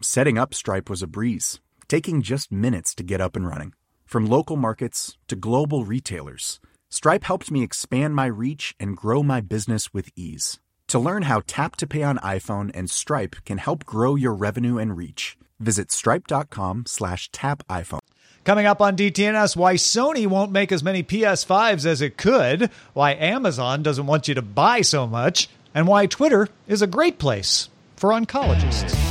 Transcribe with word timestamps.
Setting 0.00 0.38
up 0.38 0.54
Stripe 0.54 0.88
was 0.88 1.02
a 1.02 1.08
breeze, 1.08 1.58
taking 1.88 2.22
just 2.22 2.52
minutes 2.52 2.94
to 2.94 3.02
get 3.02 3.20
up 3.20 3.34
and 3.34 3.44
running. 3.44 3.72
From 4.06 4.26
local 4.26 4.56
markets 4.56 5.18
to 5.26 5.34
global 5.34 5.84
retailers, 5.84 6.60
Stripe 6.88 7.24
helped 7.24 7.50
me 7.50 7.64
expand 7.64 8.14
my 8.14 8.26
reach 8.26 8.76
and 8.78 8.96
grow 8.96 9.24
my 9.24 9.40
business 9.40 9.92
with 9.92 10.10
ease. 10.14 10.60
To 10.86 11.00
learn 11.00 11.22
how 11.22 11.42
Tap 11.48 11.74
to 11.76 11.86
Pay 11.88 12.04
on 12.04 12.18
iPhone 12.18 12.70
and 12.74 12.88
Stripe 12.88 13.36
can 13.44 13.58
help 13.58 13.84
grow 13.84 14.14
your 14.14 14.34
revenue 14.34 14.78
and 14.78 14.96
reach, 14.96 15.36
visit 15.58 15.90
stripe.com 15.90 16.84
slash 16.86 17.28
tap 17.32 17.66
iPhone. 17.68 17.98
Coming 18.44 18.66
up 18.66 18.80
on 18.80 18.96
DTNS, 18.96 19.56
why 19.56 19.74
Sony 19.74 20.28
won't 20.28 20.52
make 20.52 20.70
as 20.70 20.84
many 20.84 21.02
PS5s 21.02 21.84
as 21.84 22.00
it 22.00 22.16
could, 22.16 22.70
why 22.94 23.14
Amazon 23.14 23.82
doesn't 23.82 24.06
want 24.06 24.28
you 24.28 24.34
to 24.36 24.42
buy 24.42 24.80
so 24.80 25.08
much, 25.08 25.48
and 25.74 25.88
why 25.88 26.06
Twitter 26.06 26.48
is 26.68 26.82
a 26.82 26.86
great 26.86 27.18
place 27.18 27.68
for 27.96 28.10
oncologists. 28.10 29.07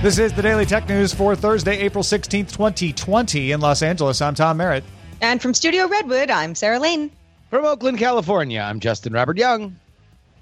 This 0.00 0.20
is 0.20 0.32
the 0.32 0.42
Daily 0.42 0.64
Tech 0.64 0.88
News 0.88 1.12
for 1.12 1.34
Thursday, 1.34 1.76
April 1.78 2.04
16th, 2.04 2.52
2020. 2.52 3.50
In 3.50 3.60
Los 3.60 3.82
Angeles, 3.82 4.22
I'm 4.22 4.36
Tom 4.36 4.58
Merritt. 4.58 4.84
And 5.20 5.42
from 5.42 5.54
Studio 5.54 5.88
Redwood, 5.88 6.30
I'm 6.30 6.54
Sarah 6.54 6.78
Lane. 6.78 7.10
From 7.50 7.64
Oakland, 7.64 7.98
California, 7.98 8.60
I'm 8.60 8.78
Justin 8.78 9.12
Robert 9.12 9.36
Young. 9.36 9.76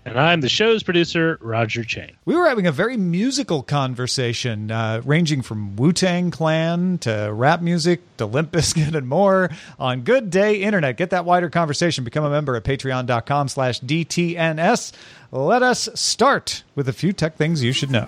And 0.04 0.20
I'm 0.20 0.42
the 0.42 0.50
show's 0.50 0.82
producer, 0.82 1.38
Roger 1.40 1.84
Chang. 1.84 2.16
We 2.26 2.36
were 2.36 2.46
having 2.46 2.66
a 2.66 2.70
very 2.70 2.98
musical 2.98 3.62
conversation, 3.62 4.70
uh, 4.70 5.00
ranging 5.06 5.40
from 5.40 5.74
Wu 5.76 5.94
Tang 5.94 6.30
Clan 6.30 6.98
to 6.98 7.30
rap 7.32 7.62
music 7.62 8.02
to 8.18 8.26
Limp 8.26 8.52
Bizkit 8.52 8.94
and 8.94 9.08
more 9.08 9.48
on 9.78 10.02
Good 10.02 10.28
Day 10.28 10.56
Internet. 10.56 10.98
Get 10.98 11.10
that 11.10 11.24
wider 11.24 11.48
conversation. 11.48 12.04
Become 12.04 12.24
a 12.24 12.30
member 12.30 12.56
at 12.56 12.64
patreon.com 12.64 13.48
slash 13.48 13.80
DTNS. 13.80 14.92
Let 15.32 15.62
us 15.62 15.88
start 15.94 16.62
with 16.74 16.90
a 16.90 16.92
few 16.92 17.14
tech 17.14 17.36
things 17.36 17.64
you 17.64 17.72
should 17.72 17.90
know. 17.90 18.06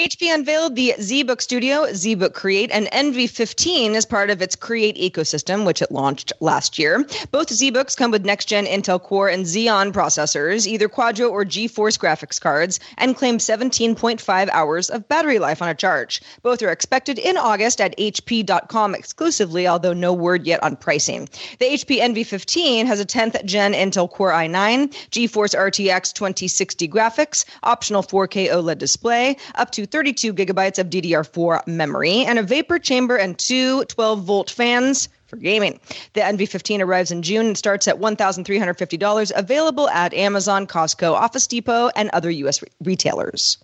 HP 0.00 0.34
unveiled 0.34 0.76
the 0.76 0.94
ZBook 0.98 1.42
Studio, 1.42 1.84
ZBook 1.84 2.32
Create, 2.32 2.70
and 2.70 2.88
Envy 2.90 3.26
15 3.26 3.94
as 3.94 4.06
part 4.06 4.30
of 4.30 4.40
its 4.40 4.56
Create 4.56 4.96
ecosystem, 4.96 5.66
which 5.66 5.82
it 5.82 5.92
launched 5.92 6.32
last 6.40 6.78
year. 6.78 7.04
Both 7.30 7.50
ZBooks 7.50 7.98
come 7.98 8.10
with 8.10 8.24
next 8.24 8.46
gen 8.46 8.64
Intel 8.64 8.98
Core 8.98 9.28
and 9.28 9.44
Xeon 9.44 9.92
processors, 9.92 10.66
either 10.66 10.88
Quadro 10.88 11.30
or 11.30 11.44
GeForce 11.44 11.98
graphics 11.98 12.40
cards, 12.40 12.80
and 12.96 13.14
claim 13.14 13.36
17.5 13.36 14.48
hours 14.48 14.88
of 14.88 15.06
battery 15.06 15.38
life 15.38 15.60
on 15.60 15.68
a 15.68 15.74
charge. 15.74 16.22
Both 16.42 16.62
are 16.62 16.70
expected 16.70 17.18
in 17.18 17.36
August 17.36 17.78
at 17.78 17.94
HP.com 17.98 18.94
exclusively, 18.94 19.68
although 19.68 19.92
no 19.92 20.14
word 20.14 20.46
yet 20.46 20.62
on 20.62 20.76
pricing. 20.76 21.28
The 21.58 21.66
HP 21.66 22.00
Envy 22.00 22.24
15 22.24 22.86
has 22.86 23.00
a 23.00 23.04
10th 23.04 23.44
gen 23.44 23.74
Intel 23.74 24.08
Core 24.08 24.32
i9, 24.32 24.94
GeForce 25.10 25.54
RTX 25.54 26.14
2060 26.14 26.88
graphics, 26.88 27.44
optional 27.62 28.02
4K 28.02 28.48
OLED 28.48 28.78
display, 28.78 29.36
up 29.56 29.70
to 29.72 29.89
32 29.90 30.32
gigabytes 30.34 30.78
of 30.78 30.88
DDR4 30.88 31.66
memory, 31.66 32.24
and 32.24 32.38
a 32.38 32.42
vapor 32.42 32.78
chamber 32.78 33.16
and 33.16 33.38
two 33.38 33.84
12 33.84 34.22
volt 34.22 34.50
fans 34.50 35.08
for 35.26 35.36
gaming. 35.36 35.80
The 36.12 36.24
Envy 36.24 36.46
15 36.46 36.82
arrives 36.82 37.10
in 37.10 37.22
June 37.22 37.46
and 37.46 37.58
starts 37.58 37.88
at 37.88 37.98
$1,350, 37.98 39.32
available 39.34 39.88
at 39.88 40.12
Amazon, 40.12 40.66
Costco, 40.66 41.12
Office 41.12 41.46
Depot, 41.46 41.90
and 41.96 42.10
other 42.10 42.30
U.S. 42.30 42.60
Re- 42.62 42.68
retailers. 42.82 43.58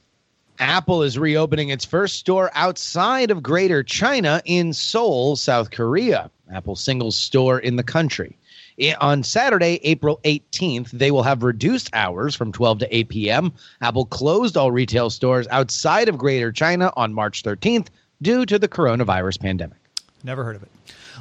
Apple 0.58 1.02
is 1.02 1.18
reopening 1.18 1.68
its 1.68 1.84
first 1.84 2.16
store 2.16 2.50
outside 2.54 3.30
of 3.30 3.42
Greater 3.42 3.82
China 3.82 4.40
in 4.46 4.72
Seoul, 4.72 5.36
South 5.36 5.70
Korea. 5.70 6.30
Apple's 6.52 6.80
single 6.80 7.10
store 7.10 7.58
in 7.58 7.76
the 7.76 7.82
country. 7.82 8.38
Eh, 8.78 8.94
on 9.00 9.22
Saturday, 9.22 9.80
April 9.82 10.20
18th, 10.24 10.90
they 10.90 11.10
will 11.10 11.22
have 11.22 11.42
reduced 11.42 11.90
hours 11.92 12.34
from 12.34 12.52
12 12.52 12.80
to 12.80 12.96
8 12.96 13.08
p.m. 13.08 13.52
Apple 13.80 14.04
closed 14.04 14.56
all 14.56 14.70
retail 14.70 15.10
stores 15.10 15.46
outside 15.48 16.08
of 16.08 16.18
Greater 16.18 16.52
China 16.52 16.92
on 16.96 17.14
March 17.14 17.42
13th 17.42 17.88
due 18.20 18.44
to 18.44 18.58
the 18.58 18.68
coronavirus 18.68 19.40
pandemic. 19.40 19.78
Never 20.24 20.44
heard 20.44 20.56
of 20.56 20.62
it. 20.62 20.70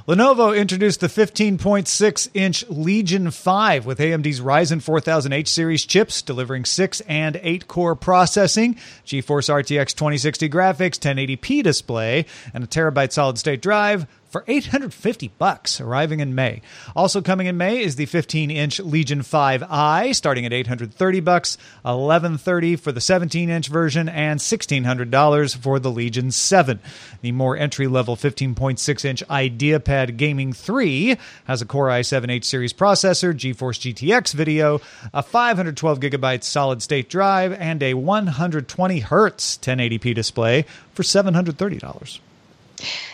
Lenovo 0.08 0.56
introduced 0.56 1.00
the 1.00 1.08
15.6 1.08 2.30
inch 2.34 2.68
Legion 2.70 3.32
5 3.32 3.86
with 3.86 3.98
AMD's 4.00 4.40
Ryzen 4.40 4.84
4000H 4.84 5.48
series 5.48 5.86
chips, 5.86 6.22
delivering 6.22 6.66
6 6.66 7.02
and 7.02 7.40
8 7.42 7.68
core 7.68 7.96
processing, 7.96 8.76
GeForce 9.06 9.50
RTX 9.50 9.96
2060 9.96 10.50
graphics, 10.50 11.00
1080p 11.00 11.64
display, 11.64 12.26
and 12.54 12.64
a 12.64 12.68
terabyte 12.68 13.14
solid 13.14 13.40
state 13.40 13.62
drive 13.62 14.06
for 14.36 14.44
850 14.50 15.32
bucks, 15.38 15.80
arriving 15.80 16.20
in 16.20 16.36
May. 16.36 16.62
Also 16.94 17.22
coming 17.22 17.48
in 17.48 17.56
May 17.56 17.82
is 17.82 17.96
the 17.96 18.06
15-inch 18.06 18.82
Legion 18.82 19.22
5i, 19.22 20.14
starting 20.14 20.46
at 20.46 20.52
830 20.52 21.22
bucks, 21.22 21.58
1130 21.84 22.76
for 22.76 22.92
the 22.92 23.00
17-inch 23.00 23.70
version, 23.70 24.10
and 24.10 24.42
$1,600 24.42 25.58
for 25.58 25.80
the 25.80 25.90
Legion 25.90 26.32
7. 26.32 26.82
The 27.22 27.32
more 27.32 27.56
entry-level 27.56 28.18
15.6-inch 28.18 29.26
IdeaPad 29.26 30.18
Gaming 30.18 30.52
3 30.52 31.16
has 31.46 31.62
a 31.62 31.66
Core 31.66 31.88
i7 31.88 32.30
H 32.30 32.44
series 32.44 32.74
processor, 32.74 33.34
GeForce 33.34 33.94
GTX 33.94 34.34
video, 34.34 34.82
a 35.14 35.24
512 35.24 36.02
gigabyte 36.02 36.44
solid-state 36.44 37.08
drive, 37.08 37.54
and 37.54 37.82
a 37.82 37.94
120 37.94 39.00
hertz 39.00 39.58
1080p 39.60 40.14
display 40.14 40.66
for 40.94 41.04
$730. 41.04 42.20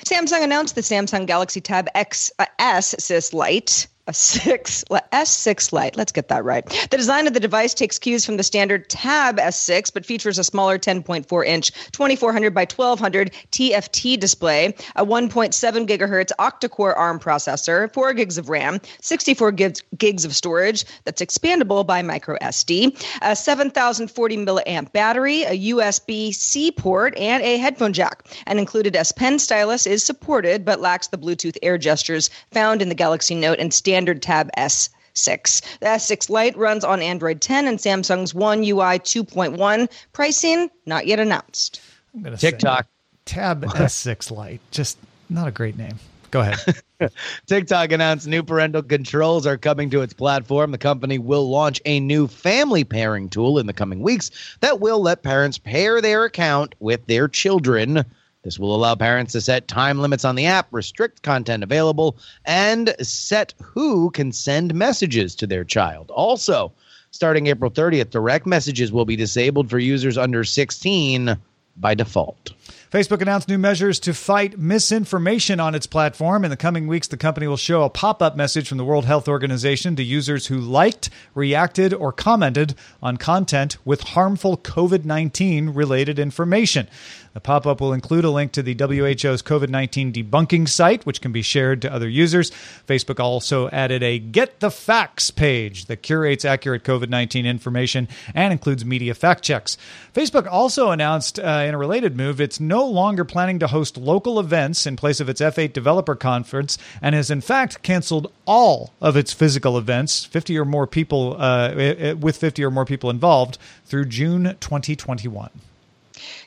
Samsung 0.05 0.43
announced 0.43 0.75
the 0.75 0.81
Samsung 0.81 1.25
Galaxy 1.25 1.61
Tab 1.61 1.87
X 1.95 2.31
uh, 2.39 2.45
S 2.59 2.95
Sis 2.99 3.33
Lite 3.33 3.87
a 4.07 4.13
six 4.13 4.83
S6 5.11 5.73
Lite. 5.73 5.97
Let's 5.97 6.11
get 6.11 6.29
that 6.29 6.43
right. 6.43 6.65
The 6.89 6.97
design 6.97 7.27
of 7.27 7.33
the 7.33 7.39
device 7.39 7.73
takes 7.73 7.99
cues 7.99 8.25
from 8.25 8.37
the 8.37 8.43
standard 8.43 8.89
Tab 8.89 9.37
S6, 9.37 9.93
but 9.93 10.05
features 10.05 10.39
a 10.39 10.43
smaller 10.43 10.79
10.4 10.79 11.45
inch 11.45 11.71
2400 11.91 12.53
by 12.53 12.61
1200 12.61 13.31
TFT 13.51 14.19
display, 14.19 14.73
a 14.95 15.05
1.7 15.05 15.87
gigahertz 15.87 16.31
octa-core 16.39 16.95
ARM 16.95 17.19
processor, 17.19 17.93
4 17.93 18.13
gigs 18.13 18.37
of 18.37 18.49
RAM, 18.49 18.79
64 19.01 19.51
gigs, 19.51 19.83
gigs 19.97 20.25
of 20.25 20.35
storage 20.35 20.85
that's 21.03 21.21
expandable 21.21 21.85
by 21.85 22.01
micro 22.01 22.37
SD, 22.37 22.97
a 23.21 23.35
7040 23.35 24.37
milliamp 24.37 24.91
battery, 24.93 25.43
a 25.43 25.71
USB 25.71 26.33
C 26.33 26.71
port, 26.71 27.17
and 27.17 27.43
a 27.43 27.57
headphone 27.57 27.93
jack. 27.93 28.25
An 28.47 28.57
included 28.59 28.95
S 28.95 29.11
Pen 29.11 29.39
stylus 29.39 29.85
is 29.85 30.03
supported, 30.03 30.63
but 30.63 30.79
lacks 30.79 31.07
the 31.07 31.17
Bluetooth 31.17 31.57
Air 31.61 31.77
gestures 31.77 32.29
found 32.51 32.81
in 32.81 32.89
the 32.89 32.95
Galaxy 32.95 33.35
Note 33.35 33.59
and 33.59 33.73
standard 33.73 33.90
Tab 34.21 34.49
S6. 34.57 35.79
The 35.79 35.85
S6 35.85 36.29
Lite 36.29 36.57
runs 36.57 36.83
on 36.83 37.01
Android 37.01 37.41
10 37.41 37.67
and 37.67 37.77
Samsung's 37.79 38.33
One 38.33 38.59
UI 38.59 38.99
2.1. 38.99 39.89
Pricing 40.13 40.69
not 40.85 41.07
yet 41.07 41.19
announced. 41.19 41.81
I'm 42.13 42.23
going 42.23 42.35
to 42.35 42.39
TikTok. 42.39 42.87
Tab 43.25 43.61
S6 43.65 44.31
Lite. 44.31 44.61
Just 44.71 44.97
not 45.29 45.47
a 45.47 45.51
great 45.51 45.77
name. 45.77 45.97
Go 46.31 46.39
ahead. 46.39 46.81
TikTok 47.45 47.91
announced 47.91 48.25
new 48.25 48.41
parental 48.41 48.81
controls 48.81 49.45
are 49.45 49.57
coming 49.57 49.89
to 49.89 50.01
its 50.01 50.13
platform. 50.13 50.71
The 50.71 50.77
company 50.77 51.19
will 51.19 51.49
launch 51.49 51.81
a 51.85 51.99
new 51.99 52.27
family 52.27 52.85
pairing 52.85 53.29
tool 53.29 53.59
in 53.59 53.67
the 53.67 53.73
coming 53.73 54.01
weeks 54.01 54.31
that 54.61 54.79
will 54.79 55.01
let 55.01 55.23
parents 55.23 55.57
pair 55.57 56.01
their 56.01 56.23
account 56.23 56.73
with 56.79 57.05
their 57.07 57.27
children. 57.27 58.05
This 58.43 58.57
will 58.57 58.75
allow 58.75 58.95
parents 58.95 59.33
to 59.33 59.41
set 59.41 59.67
time 59.67 59.99
limits 59.99 60.25
on 60.25 60.35
the 60.35 60.47
app, 60.47 60.67
restrict 60.71 61.21
content 61.21 61.63
available, 61.63 62.17
and 62.45 62.95
set 63.01 63.53
who 63.61 64.09
can 64.11 64.31
send 64.31 64.73
messages 64.73 65.35
to 65.35 65.47
their 65.47 65.63
child. 65.63 66.09
Also, 66.11 66.73
Starting 67.13 67.47
April 67.47 67.69
30th, 67.69 68.09
direct 68.09 68.45
messages 68.45 68.89
will 68.89 69.03
be 69.03 69.17
disabled 69.17 69.69
for 69.69 69.77
users 69.77 70.17
under 70.17 70.45
16 70.45 71.37
by 71.75 71.93
default. 71.93 72.53
Facebook 72.89 73.21
announced 73.21 73.49
new 73.49 73.57
measures 73.57 73.99
to 73.99 74.13
fight 74.13 74.57
misinformation 74.57 75.59
on 75.59 75.75
its 75.75 75.87
platform. 75.87 76.43
In 76.43 76.51
the 76.51 76.57
coming 76.57 76.87
weeks, 76.87 77.07
the 77.07 77.17
company 77.17 77.47
will 77.47 77.57
show 77.57 77.83
a 77.83 77.89
pop 77.89 78.21
up 78.21 78.35
message 78.35 78.67
from 78.67 78.77
the 78.77 78.85
World 78.85 79.05
Health 79.05 79.27
Organization 79.27 79.95
to 79.97 80.03
users 80.03 80.47
who 80.47 80.57
liked, 80.57 81.09
reacted, 81.33 81.93
or 81.93 82.11
commented 82.13 82.75
on 83.01 83.17
content 83.17 83.77
with 83.85 84.01
harmful 84.01 84.57
COVID 84.57 85.03
19 85.05 85.69
related 85.69 86.17
information. 86.17 86.87
The 87.33 87.39
pop 87.39 87.65
up 87.65 87.79
will 87.79 87.93
include 87.93 88.25
a 88.25 88.29
link 88.29 88.51
to 88.53 88.63
the 88.63 88.75
WHO's 88.75 89.41
COVID 89.41 89.69
19 89.69 90.11
debunking 90.11 90.67
site, 90.67 91.05
which 91.05 91.21
can 91.21 91.31
be 91.31 91.41
shared 91.41 91.81
to 91.81 91.93
other 91.93 92.09
users. 92.09 92.51
Facebook 92.87 93.19
also 93.19 93.69
added 93.69 94.03
a 94.03 94.19
Get 94.19 94.59
the 94.59 94.69
Facts 94.71 95.31
page 95.31 95.85
that 95.85 95.97
curates 95.97 96.43
accurate 96.43 96.83
COVID 96.83 97.09
19 97.09 97.45
information 97.45 98.09
and 98.35 98.51
includes 98.51 98.83
media 98.83 99.13
fact 99.13 99.43
checks. 99.43 99.77
Facebook 100.13 100.45
also 100.45 100.91
announced 100.91 101.39
uh, 101.39 101.63
in 101.65 101.73
a 101.73 101.77
related 101.77 102.17
move 102.17 102.41
it's 102.41 102.59
no 102.59 102.85
longer 102.85 103.23
planning 103.23 103.59
to 103.59 103.67
host 103.67 103.97
local 103.97 104.39
events 104.39 104.85
in 104.85 104.97
place 104.97 105.21
of 105.21 105.29
its 105.29 105.39
F8 105.39 105.71
developer 105.71 106.15
conference 106.15 106.77
and 107.01 107.15
has 107.15 107.31
in 107.31 107.39
fact 107.39 107.81
canceled 107.81 108.31
all 108.45 108.93
of 108.99 109.15
its 109.15 109.31
physical 109.31 109.77
events, 109.77 110.25
50 110.25 110.57
or 110.57 110.65
more 110.65 110.85
people, 110.85 111.37
uh, 111.39 111.73
with 112.19 112.35
50 112.35 112.63
or 112.63 112.71
more 112.71 112.85
people 112.85 113.09
involved, 113.09 113.57
through 113.85 114.05
June 114.05 114.57
2021. 114.59 115.49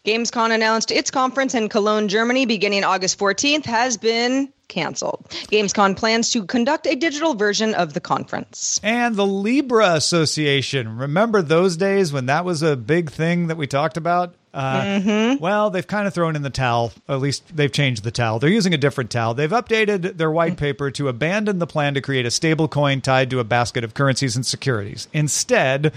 Gamescom 0.05 0.55
announced 0.55 0.91
its 0.91 1.11
conference 1.11 1.55
in 1.55 1.69
Cologne, 1.69 2.09
Germany, 2.09 2.47
beginning 2.47 2.85
August 2.85 3.19
14th, 3.19 3.65
has 3.65 3.97
been 3.97 4.53
canceled. 4.69 5.27
Gamescom 5.51 5.97
plans 5.97 6.31
to 6.33 6.45
conduct 6.45 6.87
a 6.87 6.95
digital 6.95 7.35
version 7.35 7.75
of 7.75 7.93
the 7.93 8.01
conference. 8.01 8.81
And 8.83 9.15
the 9.15 9.27
Libra 9.27 9.95
Association. 9.95 10.97
Remember 10.97 11.43
those 11.43 11.77
days 11.77 12.13
when 12.13 12.27
that 12.27 12.45
was 12.45 12.63
a 12.63 12.77
big 12.77 13.11
thing 13.11 13.49
that 13.49 13.57
we 13.57 13.67
talked 13.67 13.97
about? 13.97 14.35
Uh, 14.55 14.83
mm-hmm. 14.83 15.43
Well, 15.43 15.71
they've 15.71 15.87
kind 15.87 16.07
of 16.07 16.15
thrown 16.15 16.37
in 16.37 16.43
the 16.43 16.51
towel. 16.51 16.93
At 17.09 17.21
least 17.21 17.45
they've 17.55 17.73
changed 17.73 18.05
the 18.05 18.13
towel. 18.13 18.39
They're 18.39 18.51
using 18.51 18.73
a 18.73 18.79
different 18.79 19.11
towel. 19.11 19.35
They've 19.35 19.51
updated 19.51 20.17
their 20.17 20.31
white 20.31 20.57
paper 20.57 20.93
to 20.93 21.09
abandon 21.09 21.59
the 21.59 21.67
plan 21.67 21.95
to 21.95 22.01
create 22.01 22.25
a 22.25 22.31
stable 22.31 22.69
coin 22.69 23.01
tied 23.01 23.31
to 23.31 23.41
a 23.41 23.45
basket 23.45 23.83
of 23.83 23.95
currencies 23.95 24.37
and 24.37 24.47
securities. 24.47 25.09
Instead, 25.13 25.93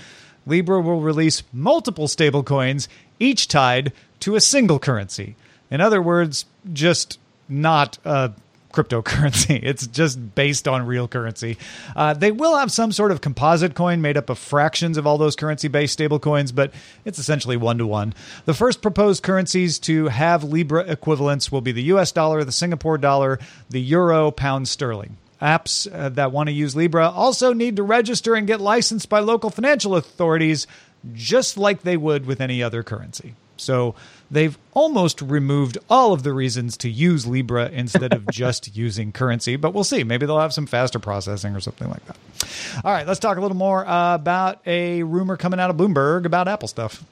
Libra 0.48 0.82
will 0.82 1.02
release 1.02 1.44
multiple 1.54 2.08
stablecoins, 2.08 2.88
each 3.20 3.48
tied 3.48 3.94
to 4.22 4.36
a 4.36 4.42
single 4.42 4.80
currency. 4.80 5.36
In 5.70 5.82
other 5.82 6.02
words, 6.02 6.46
just 6.74 7.20
not 7.50 7.98
a 8.06 8.34
cryptocurrency. 8.78 9.60
It's 9.68 9.88
just 9.88 10.36
based 10.36 10.68
on 10.68 10.86
real 10.86 11.08
currency. 11.08 11.58
Uh, 11.96 12.14
they 12.14 12.32
will 12.32 12.56
have 12.58 12.72
some 12.72 12.92
sort 12.92 13.12
of 13.12 13.22
composite 13.22 13.74
coin 13.76 14.02
made 14.02 14.18
up 14.18 14.30
of 14.30 14.38
fractions 14.38 14.98
of 14.98 15.08
all 15.08 15.18
those 15.18 15.36
currency 15.36 15.68
based 15.68 15.98
stablecoins, 15.98 16.54
but 16.54 16.72
it's 17.04 17.20
essentially 17.20 17.58
one 17.58 17.80
to 17.80 17.88
one. 17.88 18.14
The 18.46 18.54
first 18.54 18.82
proposed 18.82 19.24
currencies 19.24 19.80
to 19.80 20.08
have 20.08 20.44
Libra 20.44 20.84
equivalents 20.84 21.52
will 21.52 21.62
be 21.62 21.72
the 21.72 21.84
US 21.84 22.12
dollar, 22.12 22.44
the 22.44 22.52
Singapore 22.52 22.98
dollar, 22.98 23.40
the 23.70 23.82
euro, 23.82 24.32
pound 24.32 24.68
sterling. 24.68 25.18
Apps 25.42 25.92
uh, 25.92 26.10
that 26.10 26.32
want 26.32 26.48
to 26.48 26.54
use 26.54 26.76
Libra 26.76 27.10
also 27.10 27.54
need 27.54 27.76
to 27.76 27.84
register 27.84 28.36
and 28.36 28.48
get 28.48 28.62
licensed 28.62 29.10
by 29.10 29.20
local 29.20 29.50
financial 29.50 29.96
authorities, 29.96 30.66
just 31.14 31.58
like 31.58 31.82
they 31.84 31.98
would 31.98 32.26
with 32.26 32.42
any 32.42 32.62
other 32.62 32.84
currency. 32.84 33.36
So 33.58 33.96
they've 34.30 34.58
almost 34.74 35.22
removed 35.22 35.78
all 35.90 36.14
of 36.14 36.24
the 36.24 36.34
reasons 36.34 36.78
to 36.78 36.90
use 36.90 37.26
Libra 37.26 37.70
instead 37.70 38.14
of 38.14 38.28
just 38.32 38.76
using 38.76 39.12
currency. 39.12 39.56
But 39.56 39.74
we'll 39.74 39.84
see. 39.84 40.04
Maybe 40.04 40.26
they'll 40.26 40.40
have 40.40 40.54
some 40.54 40.68
faster 40.68 41.00
processing 41.00 41.56
or 41.56 41.60
something 41.60 41.90
like 41.90 42.06
that. 42.06 42.18
All 42.84 42.92
right, 42.92 43.08
let's 43.08 43.20
talk 43.20 43.38
a 43.38 43.42
little 43.42 43.58
more 43.58 43.88
uh, 43.88 44.16
about 44.16 44.62
a 44.66 45.04
rumor 45.04 45.38
coming 45.38 45.60
out 45.60 45.70
of 45.70 45.78
Bloomberg 45.78 46.26
about 46.26 46.48
Apple 46.48 46.68
stuff. 46.68 47.04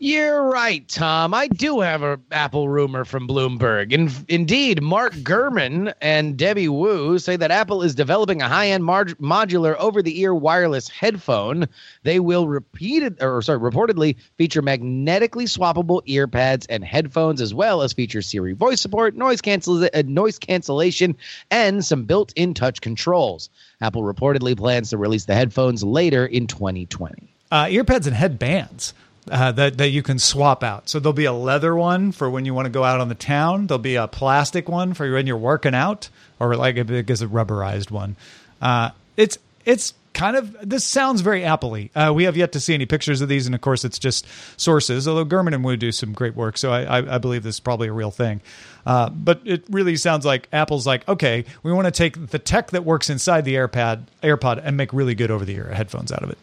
You're 0.00 0.50
right, 0.50 0.86
Tom. 0.88 1.32
I 1.34 1.46
do 1.46 1.80
have 1.80 2.02
a 2.02 2.18
Apple 2.32 2.68
rumor 2.68 3.04
from 3.04 3.28
Bloomberg. 3.28 3.92
In, 3.92 4.10
indeed, 4.28 4.82
Mark 4.82 5.14
Gurman 5.14 5.94
and 6.00 6.36
Debbie 6.36 6.68
Wu 6.68 7.18
say 7.18 7.36
that 7.36 7.52
Apple 7.52 7.82
is 7.82 7.94
developing 7.94 8.42
a 8.42 8.48
high-end 8.48 8.84
mar- 8.84 9.04
modular 9.04 9.76
over-the-ear 9.76 10.34
wireless 10.34 10.88
headphone. 10.88 11.68
They 12.02 12.18
will 12.18 12.48
repeated 12.48 13.22
or 13.22 13.40
sorry, 13.40 13.60
reportedly 13.60 14.16
feature 14.36 14.62
magnetically 14.62 15.44
swappable 15.44 16.02
ear 16.06 16.26
pads 16.26 16.66
and 16.66 16.84
headphones, 16.84 17.40
as 17.40 17.54
well 17.54 17.82
as 17.82 17.92
feature 17.92 18.20
Siri 18.20 18.52
voice 18.52 18.80
support, 18.80 19.14
noise 19.14 19.40
cancel 19.40 19.84
uh, 19.84 20.02
noise 20.04 20.38
cancellation, 20.38 21.16
and 21.52 21.84
some 21.84 22.04
built-in 22.04 22.52
touch 22.52 22.80
controls. 22.80 23.48
Apple 23.80 24.02
reportedly 24.02 24.56
plans 24.56 24.90
to 24.90 24.98
release 24.98 25.26
the 25.26 25.34
headphones 25.34 25.84
later 25.84 26.26
in 26.26 26.48
2020. 26.48 27.30
Uh, 27.52 27.66
earpads 27.66 28.06
and 28.06 28.16
headbands 28.16 28.92
uh, 29.30 29.52
that 29.52 29.78
that 29.78 29.88
you 29.88 30.02
can 30.02 30.18
swap 30.18 30.62
out. 30.62 30.88
So 30.88 31.00
there'll 31.00 31.12
be 31.12 31.24
a 31.24 31.32
leather 31.32 31.74
one 31.74 32.12
for 32.12 32.28
when 32.28 32.44
you 32.44 32.54
want 32.54 32.66
to 32.66 32.70
go 32.70 32.84
out 32.84 33.00
on 33.00 33.08
the 33.08 33.14
town. 33.14 33.66
There'll 33.66 33.78
be 33.78 33.96
a 33.96 34.08
plastic 34.08 34.68
one 34.68 34.94
for 34.94 35.10
when 35.12 35.26
you're 35.26 35.36
working 35.36 35.74
out, 35.74 36.08
or 36.38 36.56
like 36.56 36.74
big 36.86 37.10
as 37.10 37.22
a 37.22 37.26
rubberized 37.26 37.90
one. 37.90 38.16
Uh, 38.60 38.90
it's 39.16 39.38
it's 39.64 39.94
kind 40.14 40.36
of 40.36 40.56
this 40.62 40.84
sounds 40.84 41.20
very 41.20 41.42
appley. 41.42 41.90
Uh, 41.94 42.12
we 42.14 42.24
have 42.24 42.36
yet 42.36 42.52
to 42.52 42.60
see 42.60 42.72
any 42.72 42.86
pictures 42.86 43.20
of 43.20 43.28
these, 43.28 43.46
and 43.46 43.54
of 43.54 43.60
course, 43.60 43.84
it's 43.84 43.98
just 43.98 44.26
sources. 44.56 45.06
Although 45.06 45.26
Gurman 45.26 45.54
and 45.54 45.64
Wu 45.64 45.76
do 45.76 45.92
some 45.92 46.12
great 46.12 46.34
work, 46.34 46.56
so 46.56 46.72
I, 46.72 47.00
I, 47.00 47.16
I 47.16 47.18
believe 47.18 47.42
this 47.42 47.56
is 47.56 47.60
probably 47.60 47.88
a 47.88 47.92
real 47.92 48.10
thing. 48.10 48.40
Uh, 48.86 49.10
but 49.10 49.40
it 49.44 49.64
really 49.70 49.96
sounds 49.96 50.24
like 50.24 50.48
Apple's 50.52 50.86
like, 50.86 51.06
okay, 51.08 51.44
we 51.62 51.72
want 51.72 51.86
to 51.86 51.90
take 51.90 52.28
the 52.28 52.38
tech 52.38 52.70
that 52.70 52.84
works 52.84 53.10
inside 53.10 53.44
the 53.44 53.54
AirPad 53.54 54.04
AirPod 54.22 54.60
and 54.62 54.76
make 54.76 54.92
really 54.92 55.14
good 55.14 55.30
over 55.30 55.44
the 55.44 55.54
ear 55.54 55.70
headphones 55.72 56.12
out 56.12 56.22
of 56.22 56.30
it. 56.30 56.38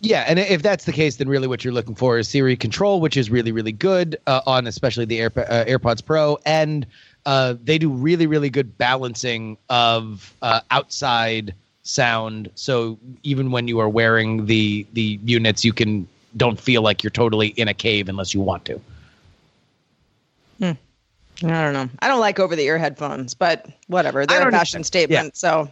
Yeah, 0.00 0.24
and 0.28 0.38
if 0.38 0.62
that's 0.62 0.84
the 0.84 0.92
case, 0.92 1.16
then 1.16 1.28
really 1.28 1.48
what 1.48 1.64
you're 1.64 1.72
looking 1.72 1.94
for 1.94 2.18
is 2.18 2.28
Siri 2.28 2.56
control, 2.56 3.00
which 3.00 3.16
is 3.16 3.30
really 3.30 3.50
really 3.50 3.72
good 3.72 4.16
uh, 4.26 4.42
on 4.46 4.66
especially 4.66 5.04
the 5.04 5.18
Air, 5.18 5.32
uh, 5.36 5.64
AirPods 5.64 6.04
Pro, 6.04 6.38
and 6.46 6.86
uh, 7.26 7.54
they 7.62 7.78
do 7.78 7.90
really 7.90 8.26
really 8.26 8.50
good 8.50 8.78
balancing 8.78 9.58
of 9.68 10.32
uh, 10.42 10.60
outside 10.70 11.52
sound. 11.82 12.50
So 12.54 12.98
even 13.24 13.50
when 13.50 13.66
you 13.66 13.80
are 13.80 13.88
wearing 13.88 14.46
the 14.46 14.86
the 14.92 15.18
units, 15.24 15.64
you 15.64 15.72
can 15.72 16.06
don't 16.36 16.60
feel 16.60 16.82
like 16.82 17.02
you're 17.02 17.10
totally 17.10 17.48
in 17.48 17.66
a 17.66 17.74
cave 17.74 18.08
unless 18.08 18.34
you 18.34 18.40
want 18.40 18.64
to. 18.66 18.80
Hmm. 20.58 20.72
I 21.42 21.62
don't 21.62 21.72
know. 21.72 21.88
I 22.00 22.08
don't 22.08 22.20
like 22.20 22.38
over 22.38 22.54
the 22.54 22.64
ear 22.64 22.78
headphones, 22.78 23.34
but 23.34 23.66
whatever. 23.86 24.26
They're 24.26 24.48
a 24.48 24.52
fashion 24.52 24.84
statement, 24.84 25.26
yeah. 25.26 25.30
so 25.34 25.70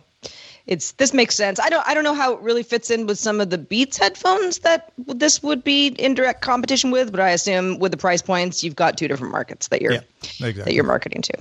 it's 0.66 0.92
this 0.92 1.14
makes 1.14 1.34
sense. 1.34 1.60
I 1.60 1.68
don't 1.68 1.86
I 1.86 1.94
don't 1.94 2.04
know 2.04 2.14
how 2.14 2.34
it 2.34 2.40
really 2.40 2.62
fits 2.62 2.90
in 2.90 3.06
with 3.06 3.18
some 3.18 3.40
of 3.40 3.50
the 3.50 3.58
Beats 3.58 3.96
headphones 3.96 4.58
that 4.58 4.92
this 4.98 5.42
would 5.42 5.62
be 5.62 5.88
in 5.88 6.14
direct 6.14 6.42
competition 6.42 6.90
with, 6.90 7.10
but 7.10 7.20
I 7.20 7.30
assume 7.30 7.78
with 7.78 7.92
the 7.92 7.98
price 7.98 8.22
points, 8.22 8.64
you've 8.64 8.76
got 8.76 8.98
two 8.98 9.08
different 9.08 9.32
markets 9.32 9.68
that 9.68 9.80
you're 9.80 9.92
yeah, 9.92 10.00
exactly. 10.22 10.62
that 10.64 10.74
you're 10.74 10.84
marketing 10.84 11.22
to. 11.22 11.34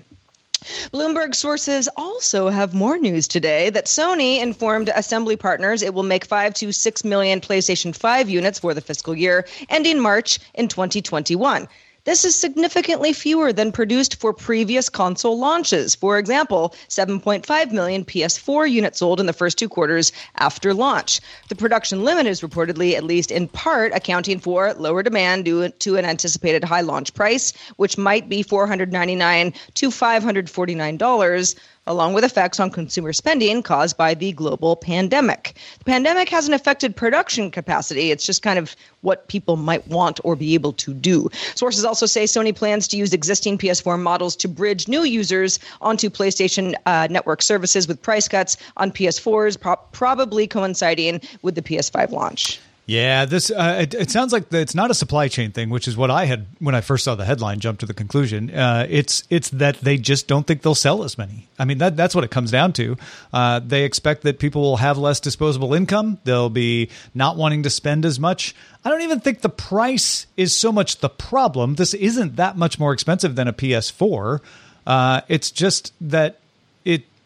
Bloomberg 0.92 1.36
sources 1.36 1.88
also 1.96 2.50
have 2.50 2.74
more 2.74 2.98
news 2.98 3.28
today 3.28 3.70
that 3.70 3.86
Sony 3.86 4.42
informed 4.42 4.90
assembly 4.96 5.36
partners 5.36 5.84
it 5.84 5.94
will 5.94 6.04
make 6.04 6.26
5 6.26 6.56
to 6.56 6.72
6 6.72 7.04
million 7.04 7.40
PlayStation 7.40 7.96
5 7.96 8.30
units 8.30 8.60
for 8.60 8.74
the 8.74 8.82
fiscal 8.82 9.16
year 9.16 9.48
ending 9.70 10.00
March 10.00 10.40
in 10.56 10.68
2021. 10.68 11.68
This 12.06 12.24
is 12.24 12.36
significantly 12.36 13.14
fewer 13.14 13.52
than 13.52 13.72
produced 13.72 14.20
for 14.20 14.32
previous 14.32 14.90
console 14.90 15.40
launches. 15.40 15.96
For 15.96 16.20
example, 16.20 16.76
7.5 16.88 17.72
million 17.72 18.06
PS4 18.06 18.70
units 18.70 19.00
sold 19.00 19.20
in 19.20 19.26
the 19.26 19.34
first 19.34 19.58
two 19.58 19.68
quarters 19.68 20.12
after 20.38 20.72
launch. 20.72 21.20
The 21.50 21.56
production 21.56 22.04
limit 22.04 22.28
is 22.28 22.42
reportedly, 22.42 22.94
at 22.94 23.04
least 23.04 23.32
in 23.32 23.48
part, 23.48 23.92
accounting 23.92 24.40
for 24.40 24.72
lower 24.76 25.02
demand 25.02 25.46
due 25.46 25.70
to 25.70 25.98
an 25.98 26.06
anticipated 26.06 26.64
high 26.64 26.82
launch 26.82 27.12
price, 27.16 27.54
which 27.78 27.98
might 27.98 28.30
be 28.30 28.44
499 28.44 29.52
to 29.74 29.90
$549 29.90 31.56
along 31.88 32.14
with 32.14 32.24
effects 32.24 32.60
on 32.60 32.70
consumer 32.70 33.14
spending 33.14 33.62
caused 33.62 33.98
by 33.98 34.14
the 34.14 34.32
global 34.32 34.76
pandemic. 34.76 35.54
The 35.80 35.86
pandemic 35.86 36.30
hasn't 36.30 36.56
affected 36.56 36.96
production 36.96 37.52
capacity, 37.52 38.12
it's 38.12 38.26
just 38.26 38.42
kind 38.42 38.60
of 38.60 38.76
what 39.02 39.28
people 39.28 39.56
might 39.56 39.88
want 39.88 40.20
or 40.24 40.36
be 40.36 40.54
able 40.54 40.74
to 40.74 40.94
do. 40.94 41.30
Sources 41.56 41.86
also 41.86 42.06
say 42.06 42.24
Sony 42.24 42.56
plans 42.56 42.88
to 42.90 42.98
use 42.98 43.14
existing 43.14 43.58
PS4 43.58 44.00
models 44.00 44.36
to 44.38 44.48
bridge 44.48 44.88
new 44.88 45.04
users 45.04 45.60
onto 45.82 46.10
PlayStation 46.10 46.76
uh, 46.86 47.08
Network 47.10 47.42
services 47.42 47.88
with 47.88 48.02
price 48.02 48.28
cuts 48.28 48.58
on 48.78 48.92
PS4s, 48.92 49.60
pro- 49.60 49.76
probably 49.92 50.48
coinciding 50.48 51.22
with 51.42 51.56
the 51.56 51.62
PS5 51.62 52.12
launch. 52.12 52.60
Yeah, 52.88 53.26
this 53.26 53.50
uh, 53.50 53.80
it, 53.82 53.96
it, 53.96 54.12
sounds 54.12 54.32
like 54.32 54.54
it's 54.54 54.76
not 54.76 54.92
a 54.92 54.94
supply 54.94 55.28
chain 55.28 55.52
thing, 55.52 55.72
which 55.72 55.88
is 55.88 55.98
what 55.98 56.12
I 56.12 56.26
had 56.26 56.46
when 56.60 56.76
I 56.76 56.82
first 56.82 57.04
saw 57.04 57.16
the 57.16 57.26
headline. 57.26 57.60
Jump 57.60 57.80
to 57.80 57.88
the 57.88 57.96
conclusion. 57.96 58.52
Uh, 58.52 58.86
it's 58.88 59.24
it's 59.32 59.50
that 59.52 59.82
they 59.82 59.98
just 59.98 60.28
don't 60.28 60.46
think 60.46 60.62
they'll 60.62 60.76
sell 60.76 61.04
as 61.04 61.18
many. 61.18 61.48
I 61.58 61.66
mean, 61.66 61.80
that 61.80 61.98
that's 61.98 62.14
what 62.14 62.24
it 62.24 62.30
comes 62.30 62.52
down 62.52 62.74
to. 62.74 62.96
Uh, 63.34 63.60
they 63.60 63.86
expect 63.86 64.22
that 64.22 64.38
people 64.38 64.62
will 64.62 64.78
have 64.78 65.00
less 65.00 65.20
disposable 65.20 65.74
income. 65.74 66.20
They'll 66.26 66.52
be 66.52 66.90
not 67.16 67.38
wanting 67.38 67.64
to 67.64 67.72
spend 67.72 68.06
as 68.06 68.20
much. 68.20 68.54
I 68.84 68.92
don't 68.92 69.02
even 69.02 69.20
think 69.20 69.42
the 69.42 69.50
price 69.50 70.28
is 70.38 70.56
so 70.56 70.72
much 70.72 70.98
the 70.98 71.10
problem. 71.10 71.76
This 71.76 71.96
isn't 71.96 72.36
that 72.36 72.56
much 72.56 72.78
more 72.78 72.94
expensive 72.94 73.36
than 73.36 73.48
a 73.48 73.54
PS4. 73.54 74.42
Uh, 74.86 75.22
it's 75.28 75.50
just 75.50 75.92
that 76.02 76.40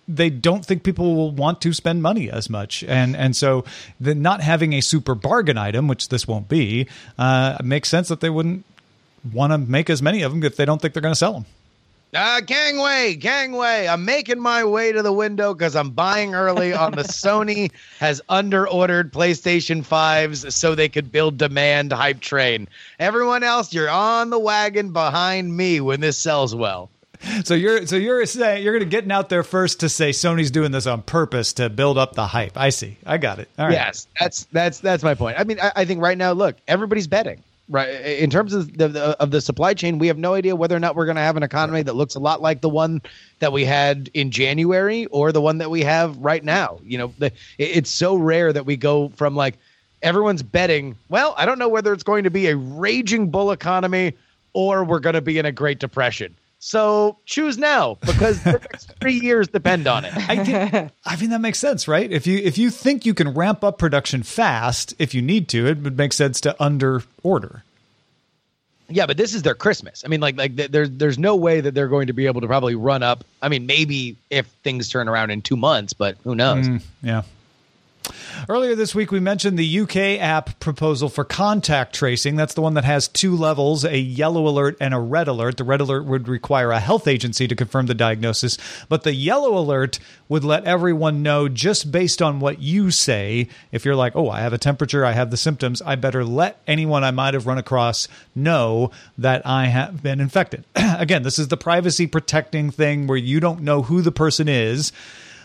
they 0.10 0.30
don't 0.30 0.66
think 0.66 0.84
people 0.84 1.16
will 1.16 1.32
want 1.32 1.62
to 1.62 1.72
spend 1.72 2.01
money 2.01 2.30
as 2.30 2.50
much, 2.50 2.84
and 2.84 3.16
and 3.16 3.36
so 3.36 3.63
the 4.00 4.16
not 4.16 4.42
having 4.42 4.74
a 4.74 4.82
super 4.82 5.16
bargain 5.16 5.58
item, 5.58 5.88
which 5.88 6.10
this 6.10 6.28
won't 6.28 6.50
be, 6.50 6.88
uh, 7.18 7.58
makes 7.63 7.88
sense 7.89 8.08
that 8.08 8.20
they 8.20 8.30
wouldn't 8.30 8.66
want 9.32 9.54
to 9.54 9.58
make 9.58 9.89
as 9.89 10.01
many 10.01 10.24
of 10.24 10.32
them 10.32 10.44
if 10.44 10.56
they 10.56 10.66
don't 10.66 10.82
think 10.82 10.94
they're 10.94 11.01
going 11.01 11.13
to 11.13 11.20
sell 11.20 11.34
them. 11.34 11.46
Uh, 12.12 12.42
gangway, 12.42 13.13
gangway. 13.13 13.88
I'm 13.88 14.04
making 14.04 14.39
my 14.39 14.63
way 14.63 14.92
to 14.92 15.04
the 15.04 15.13
window 15.13 15.54
because 15.54 15.75
I'm 15.75 15.92
buying 15.92 16.34
early 16.34 16.74
on 16.74 16.94
the 16.94 17.04
Sony 17.04 17.72
has 18.00 18.20
underordered 18.30 19.13
PlayStation 19.13 19.86
5s 19.86 20.51
so 20.51 20.74
they 20.74 20.89
could 20.89 21.12
build 21.12 21.38
demand 21.38 21.92
hype 21.92 22.20
train. 22.20 22.68
Everyone 22.98 23.44
else, 23.44 23.74
you're 23.74 23.92
on 23.92 24.32
the 24.32 24.39
wagon 24.39 24.92
behind 24.92 25.56
me 25.56 25.82
when 25.82 26.00
this 26.00 26.18
sells 26.18 26.56
well. 26.56 26.89
So 27.43 27.53
you're 27.53 27.85
so 27.85 27.95
you're 27.95 28.25
saying 28.25 28.63
you're 28.63 28.73
going 28.73 28.83
to 28.83 28.89
getting 28.89 29.11
out 29.11 29.29
there 29.29 29.43
first 29.43 29.81
to 29.81 29.89
say 29.89 30.11
Sony's 30.11 30.51
doing 30.51 30.71
this 30.71 30.88
on 30.88 31.01
purpose 31.01 31.53
to 31.53 31.69
build 31.69 31.97
up 31.97 32.13
the 32.13 32.27
hype. 32.27 32.57
I 32.57 32.69
see. 32.69 32.97
I 33.05 33.17
got 33.17 33.39
it. 33.39 33.49
Yes, 33.73 34.07
that's 34.19 34.45
that's 34.51 34.79
that's 34.79 35.03
my 35.03 35.15
point. 35.15 35.38
I 35.39 35.43
mean, 35.43 35.59
I, 35.59 35.71
I 35.77 35.85
think 35.85 36.01
right 36.01 36.17
now, 36.17 36.31
look, 36.31 36.55
everybody's 36.67 37.07
betting 37.07 37.43
right 37.69 37.88
in 37.89 38.29
terms 38.29 38.53
of 38.53 38.75
the, 38.77 38.88
the, 38.88 39.21
of 39.21 39.31
the 39.31 39.39
supply 39.39 39.73
chain 39.73 39.99
we 39.99 40.07
have 40.07 40.17
no 40.17 40.33
idea 40.33 40.55
whether 40.55 40.75
or 40.75 40.79
not 40.79 40.95
we're 40.95 41.05
going 41.05 41.15
to 41.15 41.21
have 41.21 41.38
an 41.38 41.43
economy 41.43 41.81
that 41.83 41.95
looks 41.95 42.15
a 42.15 42.19
lot 42.19 42.41
like 42.41 42.61
the 42.61 42.69
one 42.69 43.01
that 43.39 43.53
we 43.53 43.63
had 43.63 44.09
in 44.13 44.31
january 44.31 45.05
or 45.07 45.31
the 45.31 45.41
one 45.41 45.59
that 45.59 45.69
we 45.69 45.83
have 45.83 46.17
right 46.17 46.43
now 46.43 46.79
you 46.83 46.97
know 46.97 47.13
the, 47.19 47.31
it's 47.57 47.91
so 47.91 48.15
rare 48.15 48.51
that 48.51 48.65
we 48.65 48.75
go 48.75 49.09
from 49.09 49.35
like 49.35 49.55
everyone's 50.01 50.41
betting 50.41 50.95
well 51.09 51.35
i 51.38 51.45
don't 51.45 51.59
know 51.59 51.69
whether 51.69 51.93
it's 51.93 52.03
going 52.03 52.23
to 52.23 52.31
be 52.31 52.47
a 52.47 52.55
raging 52.55 53.29
bull 53.29 53.51
economy 53.51 54.13
or 54.53 54.83
we're 54.83 54.99
going 54.99 55.13
to 55.13 55.21
be 55.21 55.38
in 55.38 55.45
a 55.45 55.51
great 55.51 55.79
depression 55.79 56.35
so 56.60 57.18
choose 57.25 57.58
now 57.58 57.98
because 58.01 58.44
the 58.44 58.51
next 58.51 58.94
three 59.00 59.20
years 59.20 59.48
depend 59.48 59.88
on 59.88 60.06
it. 60.06 60.13
I, 60.16 60.36
get, 60.44 60.94
I 61.06 61.16
mean 61.16 61.30
that 61.32 61.42
makes 61.42 61.58
sense, 61.58 61.88
right? 61.88 62.12
If 62.12 62.28
you 62.28 62.38
if 62.38 62.58
you 62.58 62.70
think 62.70 63.06
you 63.06 63.13
can 63.13 63.34
ramp 63.34 63.63
up 63.63 63.78
production 63.78 64.24
fast, 64.24 64.94
if 65.00 65.13
you 65.13 65.22
need 65.22 65.48
to, 65.50 65.66
it 65.68 65.80
would 65.80 65.98
make 65.98 66.13
sense 66.13 66.42
to 66.42 66.62
under 66.62 67.04
order. 67.24 67.63
Yeah, 68.92 69.06
but 69.06 69.18
this 69.18 69.36
is 69.36 69.44
their 69.44 69.56
Christmas. 69.56 70.04
I 70.04 70.10
mean, 70.10 70.20
like 70.20 70.38
like 70.38 70.56
there's 70.56 70.89
there's 70.89 71.18
no 71.18 71.36
way 71.36 71.62
that 71.62 71.74
they're 71.74 71.88
going 71.88 72.08
to 72.08 72.13
be 72.13 72.25
able 72.25 72.42
to 72.42 72.48
probably 72.48 72.75
run 72.75 73.04
up. 73.04 73.24
I 73.42 73.48
mean, 73.48 73.66
maybe 73.66 74.18
if 74.30 74.48
things 74.63 74.89
turn 74.89 75.08
around 75.08 75.32
in 75.32 75.42
two 75.42 75.56
months, 75.56 75.94
but 75.94 76.18
who 76.24 76.36
knows? 76.36 76.68
Mm, 76.68 76.82
yeah. 77.04 77.22
Earlier 78.48 78.75
this 78.75 78.96
week, 78.96 79.12
we 79.12 79.20
mentioned 79.20 79.58
the 79.58 79.80
UK 79.82 80.20
app 80.20 80.60
proposal 80.60 81.10
for 81.10 81.24
contact 81.24 81.94
tracing. 81.94 82.36
That's 82.36 82.54
the 82.54 82.62
one 82.62 82.74
that 82.75 82.86
has 82.86 83.08
two 83.08 83.36
levels 83.36 83.84
a 83.84 83.98
yellow 83.98 84.48
alert 84.48 84.78
and 84.80 84.94
a 84.94 85.00
red 85.00 85.28
alert. 85.28 85.58
The 85.58 85.63
red 85.63 85.82
alert 85.82 86.06
would 86.06 86.28
require 86.28 86.72
a 86.72 86.80
health 86.80 87.08
agency 87.08 87.48
to 87.48 87.56
confirm 87.56 87.88
the 87.88 87.94
diagnosis, 87.94 88.58
but 88.88 89.04
the 89.04 89.13
yellow 89.13 89.58
alert 89.58 90.00
would 90.28 90.44
let 90.44 90.66
everyone 90.66 91.24
know 91.24 91.50
just 91.50 91.92
based 91.92 92.22
on 92.22 92.39
what 92.39 92.60
you 92.60 92.92
say. 92.92 93.48
If 93.72 93.86
you're 93.86 93.96
like, 93.96 94.16
oh, 94.16 94.30
I 94.30 94.42
have 94.42 94.54
a 94.54 94.58
temperature, 94.58 95.06
I 95.06 95.12
have 95.12 95.32
the 95.32 95.38
symptoms, 95.38 95.82
I 95.82 95.96
better 95.96 96.24
let 96.24 96.62
anyone 96.68 97.04
I 97.04 97.12
might 97.12 97.34
have 97.34 97.48
run 97.48 97.58
across 97.58 98.08
know 98.36 98.92
that 99.18 99.46
I 99.46 99.66
have 99.66 100.01
been 100.01 100.20
infected. 100.20 100.66
Again, 100.75 101.24
this 101.24 101.39
is 101.39 101.48
the 101.48 101.58
privacy 101.58 102.08
protecting 102.08 102.72
thing 102.72 103.08
where 103.08 103.18
you 103.18 103.39
don't 103.39 103.62
know 103.62 103.84
who 103.84 104.01
the 104.01 104.12
person 104.12 104.48
is 104.48 104.92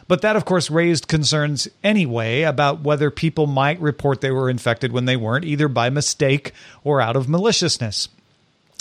but 0.09 0.23
that, 0.23 0.37
of 0.37 0.45
course, 0.45 0.71
raised 0.71 1.09
concerns 1.09 1.69
anyway 1.83 2.43
about 2.43 2.81
whether 2.81 3.11
people 3.11 3.47
might 3.47 3.81
report 3.81 4.21
they 4.21 4.31
were 4.31 4.51
infected 4.51 4.93
when 4.93 5.05
they 5.05 5.17
weren't, 5.17 5.45
either 5.45 5.69
by 5.69 5.91
mistake 5.91 6.53
or 6.83 7.01
out 7.01 7.17
of 7.17 7.29
maliciousness. 7.29 8.09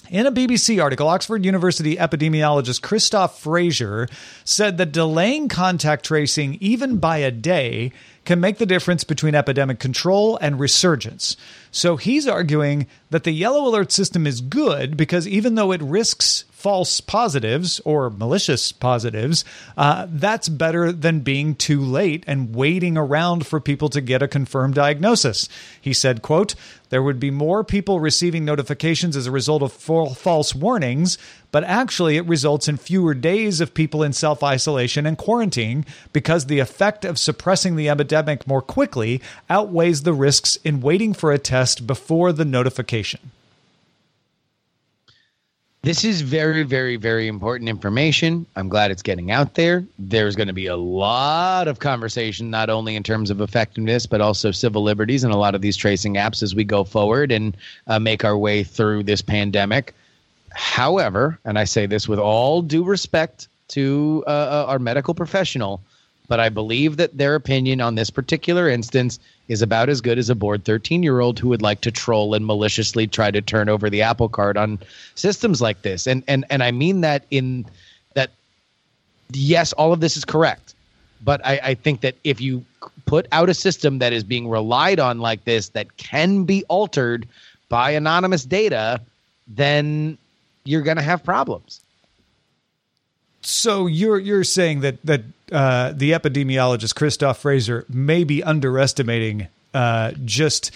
In 0.10 0.28
a 0.28 0.32
BBC 0.32 0.84
article, 0.84 1.08
Oxford 1.08 1.46
University 1.46 1.96
epidemiologist 1.96 2.82
Christoph 2.82 3.40
Fraser 3.40 4.10
said 4.44 4.78
that 4.78 4.92
delaying 4.92 5.48
contact 5.48 6.06
tracing 6.06 6.58
even 6.60 6.98
by 6.98 7.18
a 7.18 7.32
day 7.32 7.94
can 8.26 8.40
make 8.40 8.58
the 8.58 8.66
difference 8.66 9.04
between 9.04 9.34
epidemic 9.34 9.80
control 9.80 10.38
and 10.38 10.60
resurgence. 10.60 11.38
So 11.72 11.96
he's 11.96 12.28
arguing 12.28 12.88
that 13.12 13.24
the 13.24 13.32
yellow 13.32 13.68
alert 13.68 13.92
system 13.92 14.28
is 14.28 14.42
good 14.42 14.98
because 14.98 15.28
even 15.28 15.56
though 15.56 15.72
it 15.72 15.82
risks 15.82 16.44
false 16.64 17.02
positives 17.02 17.82
or 17.82 18.10
malicious 18.10 18.72
positives, 18.72 19.44
uh, 19.76 20.08
that's 20.10 20.48
better 20.48 20.94
than 20.94 21.20
being 21.20 21.56
too 21.56 21.82
late 21.82 22.24
and 22.26 22.56
waiting 22.56 22.98
around 22.98 23.46
for 23.46 23.60
people 23.60 23.90
to 23.90 24.00
get 24.00 24.22
a 24.24 24.30
confirmed 24.30 24.74
diagnosis. 24.74 25.50
He 25.82 25.92
said, 25.92 26.22
quote, 26.22 26.56
there 26.88 27.04
would 27.04 27.20
be 27.20 27.32
more 27.32 27.66
people 27.66 28.00
receiving 28.00 28.46
notifications 28.46 29.18
as 29.18 29.28
a 29.28 29.32
result 29.32 29.62
of 29.62 29.74
false 29.74 30.56
warnings, 30.56 31.18
but 31.52 31.66
actually 31.66 32.16
it 32.16 32.26
results 32.28 32.70
in 32.70 32.78
fewer 32.78 33.14
days 33.14 33.60
of 33.60 33.74
people 33.74 34.02
in 34.02 34.14
self 34.14 34.42
isolation 34.42 35.06
and 35.06 35.18
quarantine 35.18 35.86
because 36.14 36.46
the 36.46 36.60
effect 36.60 37.04
of 37.04 37.20
suppressing 37.20 37.76
the 37.76 37.90
epidemic 37.90 38.48
more 38.48 38.62
quickly 38.62 39.22
outweighs 39.50 40.04
the 40.04 40.14
risks 40.14 40.56
in 40.64 40.80
waiting 40.80 41.14
for 41.14 41.34
a 41.34 41.38
test 41.38 41.86
before 41.86 42.32
the 42.32 42.46
notification. 42.46 43.32
This 45.84 46.06
is 46.06 46.22
very, 46.22 46.64
very, 46.64 46.96
very 46.96 47.28
important 47.28 47.70
information. 47.70 48.46
I'm 48.56 48.70
glad 48.70 48.90
it's 48.90 49.02
getting 49.02 49.32
out 49.32 49.56
there. 49.56 49.84
There's 50.00 50.34
going 50.34 50.48
to 50.48 50.54
be 50.54 50.68
a 50.68 50.78
lot 50.78 51.68
of 51.68 51.80
conversation, 51.80 52.50
not 52.50 52.70
only 52.70 52.96
in 52.96 53.04
terms 53.04 53.30
of 53.30 53.42
effectiveness, 53.42 54.06
but 54.06 54.22
also 54.22 54.52
civil 54.52 54.82
liberties 54.82 55.26
and 55.26 55.34
a 55.34 55.38
lot 55.38 55.56
of 55.56 55.62
these 55.62 55.76
tracing 55.76 56.14
apps 56.14 56.42
as 56.42 56.56
we 56.56 56.64
go 56.64 56.86
forward 56.86 57.34
and 57.34 57.58
uh, 57.88 58.00
make 58.00 58.24
our 58.24 58.38
way 58.38 58.64
through 58.64 59.04
this 59.04 59.22
pandemic. 59.22 59.94
However, 60.54 61.38
and 61.44 61.60
I 61.60 61.66
say 61.66 61.86
this 61.86 62.08
with 62.08 62.20
all 62.20 62.62
due 62.62 62.86
respect 62.86 63.50
to 63.70 64.24
uh, 64.26 64.30
uh 64.30 64.66
our 64.70 64.80
medical 64.80 65.14
professional, 65.14 65.82
but 66.34 66.40
I 66.40 66.50
believe 66.50 66.98
that 66.98 67.16
their 67.16 67.36
opinion 67.36 67.80
on 67.80 67.94
this 67.94 68.10
particular 68.10 68.68
instance 68.68 69.20
is 69.50 69.62
about 69.62 69.88
as 69.88 70.02
good 70.02 70.18
as 70.18 70.32
a 70.32 70.34
bored 70.34 70.66
13 70.66 71.04
year 71.04 71.20
old 71.20 71.38
who 71.38 71.48
would 71.50 71.62
like 71.62 71.82
to 71.82 71.92
troll 71.92 72.34
and 72.34 72.48
maliciously 72.48 73.06
try 73.06 73.30
to 73.30 73.40
turn 73.40 73.70
over 73.70 73.88
the 73.88 74.02
apple 74.02 74.30
cart 74.30 74.58
on 74.58 74.80
systems 75.14 75.62
like 75.62 75.84
this. 75.84 76.08
And 76.08 76.24
and 76.28 76.44
and 76.50 76.64
I 76.64 76.72
mean 76.72 77.02
that 77.02 77.26
in 77.30 77.68
that 78.16 78.32
yes, 79.32 79.74
all 79.74 79.94
of 79.94 80.00
this 80.00 80.18
is 80.18 80.26
correct. 80.26 80.74
But 81.24 81.40
I, 81.46 81.60
I 81.64 81.74
think 81.76 82.02
that 82.02 82.16
if 82.24 82.42
you 82.42 82.66
put 83.06 83.28
out 83.32 83.48
a 83.48 83.54
system 83.54 84.00
that 84.00 84.12
is 84.12 84.24
being 84.24 84.50
relied 84.50 85.00
on 85.00 85.20
like 85.20 85.46
this 85.46 85.70
that 85.70 85.98
can 85.98 86.46
be 86.46 86.64
altered 86.64 87.28
by 87.70 87.92
anonymous 87.92 88.44
data, 88.44 89.00
then 89.48 90.18
you're 90.66 90.82
going 90.82 90.98
to 90.98 91.04
have 91.04 91.24
problems. 91.24 91.80
So 93.46 93.88
you're 93.88 94.20
you're 94.20 94.44
saying 94.44 94.82
that 94.82 95.06
that 95.06 95.22
uh, 95.52 95.94
the 95.96 96.12
epidemiologist 96.12 96.96
Christoph 96.96 97.40
Fraser 97.40 97.86
may 97.90 98.24
be 98.24 98.44
underestimating 98.44 99.48
uh, 99.74 100.12
just 100.24 100.72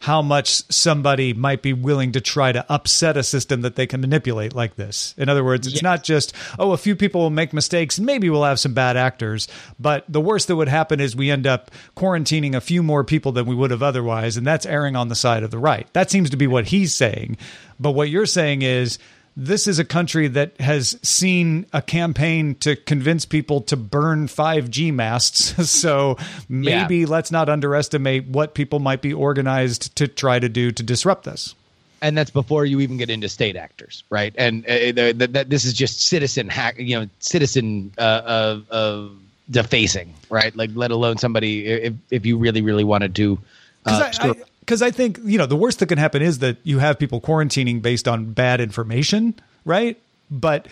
how 0.00 0.22
much 0.22 0.62
somebody 0.72 1.34
might 1.34 1.60
be 1.60 1.74
willing 1.74 2.12
to 2.12 2.20
try 2.22 2.52
to 2.52 2.64
upset 2.72 3.18
a 3.18 3.22
system 3.22 3.60
that 3.60 3.76
they 3.76 3.86
can 3.86 4.00
manipulate 4.00 4.54
like 4.54 4.76
this. 4.76 5.14
In 5.18 5.28
other 5.28 5.44
words, 5.44 5.66
it's 5.66 5.76
yes. 5.76 5.82
not 5.82 6.02
just, 6.02 6.34
oh, 6.58 6.72
a 6.72 6.78
few 6.78 6.96
people 6.96 7.20
will 7.20 7.28
make 7.28 7.52
mistakes, 7.52 8.00
maybe 8.00 8.30
we'll 8.30 8.44
have 8.44 8.58
some 8.58 8.72
bad 8.72 8.96
actors, 8.96 9.46
but 9.78 10.04
the 10.08 10.20
worst 10.20 10.48
that 10.48 10.56
would 10.56 10.68
happen 10.68 11.00
is 11.00 11.14
we 11.14 11.30
end 11.30 11.46
up 11.46 11.70
quarantining 11.96 12.54
a 12.54 12.62
few 12.62 12.82
more 12.82 13.04
people 13.04 13.30
than 13.32 13.44
we 13.44 13.54
would 13.54 13.70
have 13.70 13.82
otherwise, 13.82 14.38
and 14.38 14.46
that's 14.46 14.64
erring 14.64 14.96
on 14.96 15.08
the 15.08 15.14
side 15.14 15.42
of 15.42 15.50
the 15.50 15.58
right. 15.58 15.86
That 15.92 16.10
seems 16.10 16.30
to 16.30 16.36
be 16.38 16.46
what 16.46 16.68
he's 16.68 16.94
saying. 16.94 17.36
But 17.78 17.90
what 17.90 18.08
you're 18.08 18.24
saying 18.24 18.62
is, 18.62 18.98
this 19.40 19.66
is 19.66 19.78
a 19.78 19.84
country 19.86 20.28
that 20.28 20.60
has 20.60 20.98
seen 21.02 21.64
a 21.72 21.80
campaign 21.80 22.54
to 22.56 22.76
convince 22.76 23.24
people 23.24 23.62
to 23.62 23.76
burn 23.76 24.26
5G 24.26 24.92
masts. 24.92 25.70
so 25.70 26.18
maybe 26.48 26.98
yeah. 26.98 27.06
let's 27.06 27.30
not 27.30 27.48
underestimate 27.48 28.26
what 28.26 28.52
people 28.52 28.80
might 28.80 29.00
be 29.00 29.14
organized 29.14 29.96
to 29.96 30.06
try 30.06 30.38
to 30.38 30.48
do 30.48 30.70
to 30.72 30.82
disrupt 30.82 31.24
this. 31.24 31.54
And 32.02 32.16
that's 32.16 32.30
before 32.30 32.66
you 32.66 32.80
even 32.80 32.98
get 32.98 33.08
into 33.08 33.30
state 33.30 33.56
actors, 33.56 34.04
right? 34.10 34.34
And 34.36 34.64
uh, 34.66 35.12
that 35.28 35.46
this 35.48 35.64
is 35.64 35.72
just 35.72 36.02
citizen 36.02 36.48
hack, 36.48 36.78
you 36.78 37.00
know, 37.00 37.08
citizen 37.20 37.92
uh, 37.96 38.60
uh, 38.70 39.08
defacing, 39.50 40.14
right? 40.28 40.54
Like, 40.54 40.70
let 40.74 40.90
alone 40.90 41.18
somebody 41.18 41.66
if 41.66 41.94
if 42.10 42.24
you 42.24 42.38
really 42.38 42.62
really 42.62 42.84
wanted 42.84 43.14
to. 43.16 43.38
Uh, 43.84 44.10
I, 44.18 44.28
I, 44.28 44.34
because 44.60 44.82
I 44.82 44.90
think 44.90 45.18
you 45.24 45.38
know 45.38 45.46
the 45.46 45.56
worst 45.56 45.80
that 45.80 45.86
can 45.86 45.98
happen 45.98 46.22
is 46.22 46.38
that 46.38 46.56
you 46.62 46.78
have 46.78 46.98
people 46.98 47.20
quarantining 47.20 47.82
based 47.82 48.06
on 48.06 48.32
bad 48.32 48.60
information, 48.60 49.34
right? 49.64 50.00
But 50.30 50.68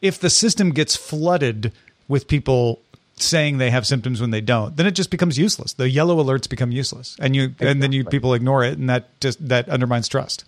if 0.00 0.18
the 0.18 0.30
system 0.30 0.70
gets 0.70 0.96
flooded 0.96 1.72
with 2.08 2.28
people 2.28 2.80
saying 3.16 3.58
they 3.58 3.70
have 3.70 3.86
symptoms 3.86 4.20
when 4.20 4.30
they 4.30 4.40
don't, 4.40 4.76
then 4.76 4.86
it 4.86 4.92
just 4.92 5.10
becomes 5.10 5.38
useless. 5.38 5.72
The 5.74 5.88
yellow 5.88 6.22
alerts 6.22 6.48
become 6.48 6.72
useless, 6.72 7.16
and 7.20 7.36
you 7.36 7.44
exactly. 7.44 7.68
and 7.68 7.82
then 7.82 7.92
you 7.92 8.04
people 8.04 8.34
ignore 8.34 8.64
it, 8.64 8.78
and 8.78 8.88
that 8.90 9.18
just 9.20 9.46
that 9.48 9.68
undermines 9.68 10.08
trust. 10.08 10.44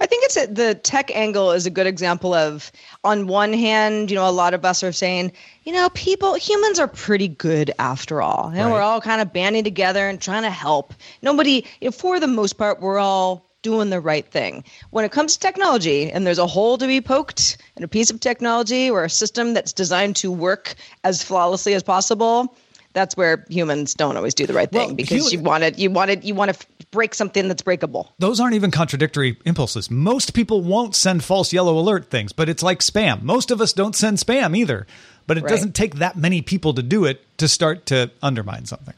I 0.00 0.06
think 0.30 0.50
a, 0.50 0.52
the 0.52 0.74
tech 0.74 1.14
angle 1.14 1.52
is 1.52 1.66
a 1.66 1.70
good 1.70 1.86
example 1.86 2.34
of, 2.34 2.70
on 3.04 3.26
one 3.26 3.52
hand, 3.52 4.10
you 4.10 4.16
know, 4.16 4.28
a 4.28 4.30
lot 4.30 4.54
of 4.54 4.64
us 4.64 4.82
are 4.82 4.92
saying, 4.92 5.32
you 5.64 5.72
know, 5.72 5.88
people, 5.90 6.34
humans 6.34 6.78
are 6.78 6.88
pretty 6.88 7.28
good 7.28 7.72
after 7.78 8.22
all. 8.22 8.50
You 8.50 8.58
know, 8.58 8.66
right. 8.66 8.72
we're 8.72 8.82
all 8.82 9.00
kind 9.00 9.20
of 9.20 9.32
banding 9.32 9.64
together 9.64 10.08
and 10.08 10.20
trying 10.20 10.42
to 10.42 10.50
help. 10.50 10.94
Nobody, 11.22 11.66
you 11.80 11.88
know, 11.88 11.92
for 11.92 12.20
the 12.20 12.26
most 12.26 12.54
part, 12.54 12.80
we're 12.80 12.98
all 12.98 13.50
doing 13.62 13.90
the 13.90 14.00
right 14.00 14.26
thing. 14.26 14.64
When 14.90 15.04
it 15.04 15.12
comes 15.12 15.34
to 15.34 15.40
technology 15.40 16.10
and 16.10 16.26
there's 16.26 16.38
a 16.38 16.46
hole 16.46 16.78
to 16.78 16.86
be 16.86 17.00
poked 17.00 17.58
in 17.76 17.84
a 17.84 17.88
piece 17.88 18.10
of 18.10 18.20
technology 18.20 18.90
or 18.90 19.04
a 19.04 19.10
system 19.10 19.54
that's 19.54 19.72
designed 19.72 20.16
to 20.16 20.32
work 20.32 20.74
as 21.04 21.22
flawlessly 21.22 21.74
as 21.74 21.82
possible, 21.82 22.56
that's 22.92 23.16
where 23.16 23.44
humans 23.48 23.94
don't 23.94 24.16
always 24.16 24.34
do 24.34 24.46
the 24.46 24.54
right 24.54 24.70
thing 24.70 24.88
Well, 24.88 24.94
because 24.96 25.32
you 25.32 25.40
want 25.40 25.64
it 25.64 25.78
you 25.78 25.90
want 25.90 26.10
it 26.10 26.24
you 26.24 26.34
want 26.34 26.54
to 26.54 26.66
break 26.90 27.14
something 27.14 27.46
that's 27.48 27.62
breakable. 27.62 28.12
Those 28.18 28.40
aren't 28.40 28.54
even 28.54 28.70
contradictory 28.70 29.36
impulses. 29.44 29.90
Most 29.90 30.34
people 30.34 30.60
won't 30.62 30.96
send 30.96 31.22
false 31.22 31.52
yellow 31.52 31.78
alert 31.78 32.10
things, 32.10 32.32
but 32.32 32.48
it's 32.48 32.62
like 32.62 32.80
spam. 32.80 33.22
Most 33.22 33.50
of 33.50 33.60
us 33.60 33.72
don't 33.72 33.94
send 33.94 34.18
spam 34.18 34.56
either. 34.56 34.86
But 35.26 35.38
it 35.38 35.44
Right. 35.44 35.50
doesn't 35.50 35.76
take 35.76 35.96
that 35.96 36.16
many 36.16 36.42
people 36.42 36.74
to 36.74 36.82
do 36.82 37.04
it 37.04 37.24
to 37.38 37.46
start 37.46 37.86
to 37.86 38.10
undermine 38.20 38.66
something. 38.66 38.94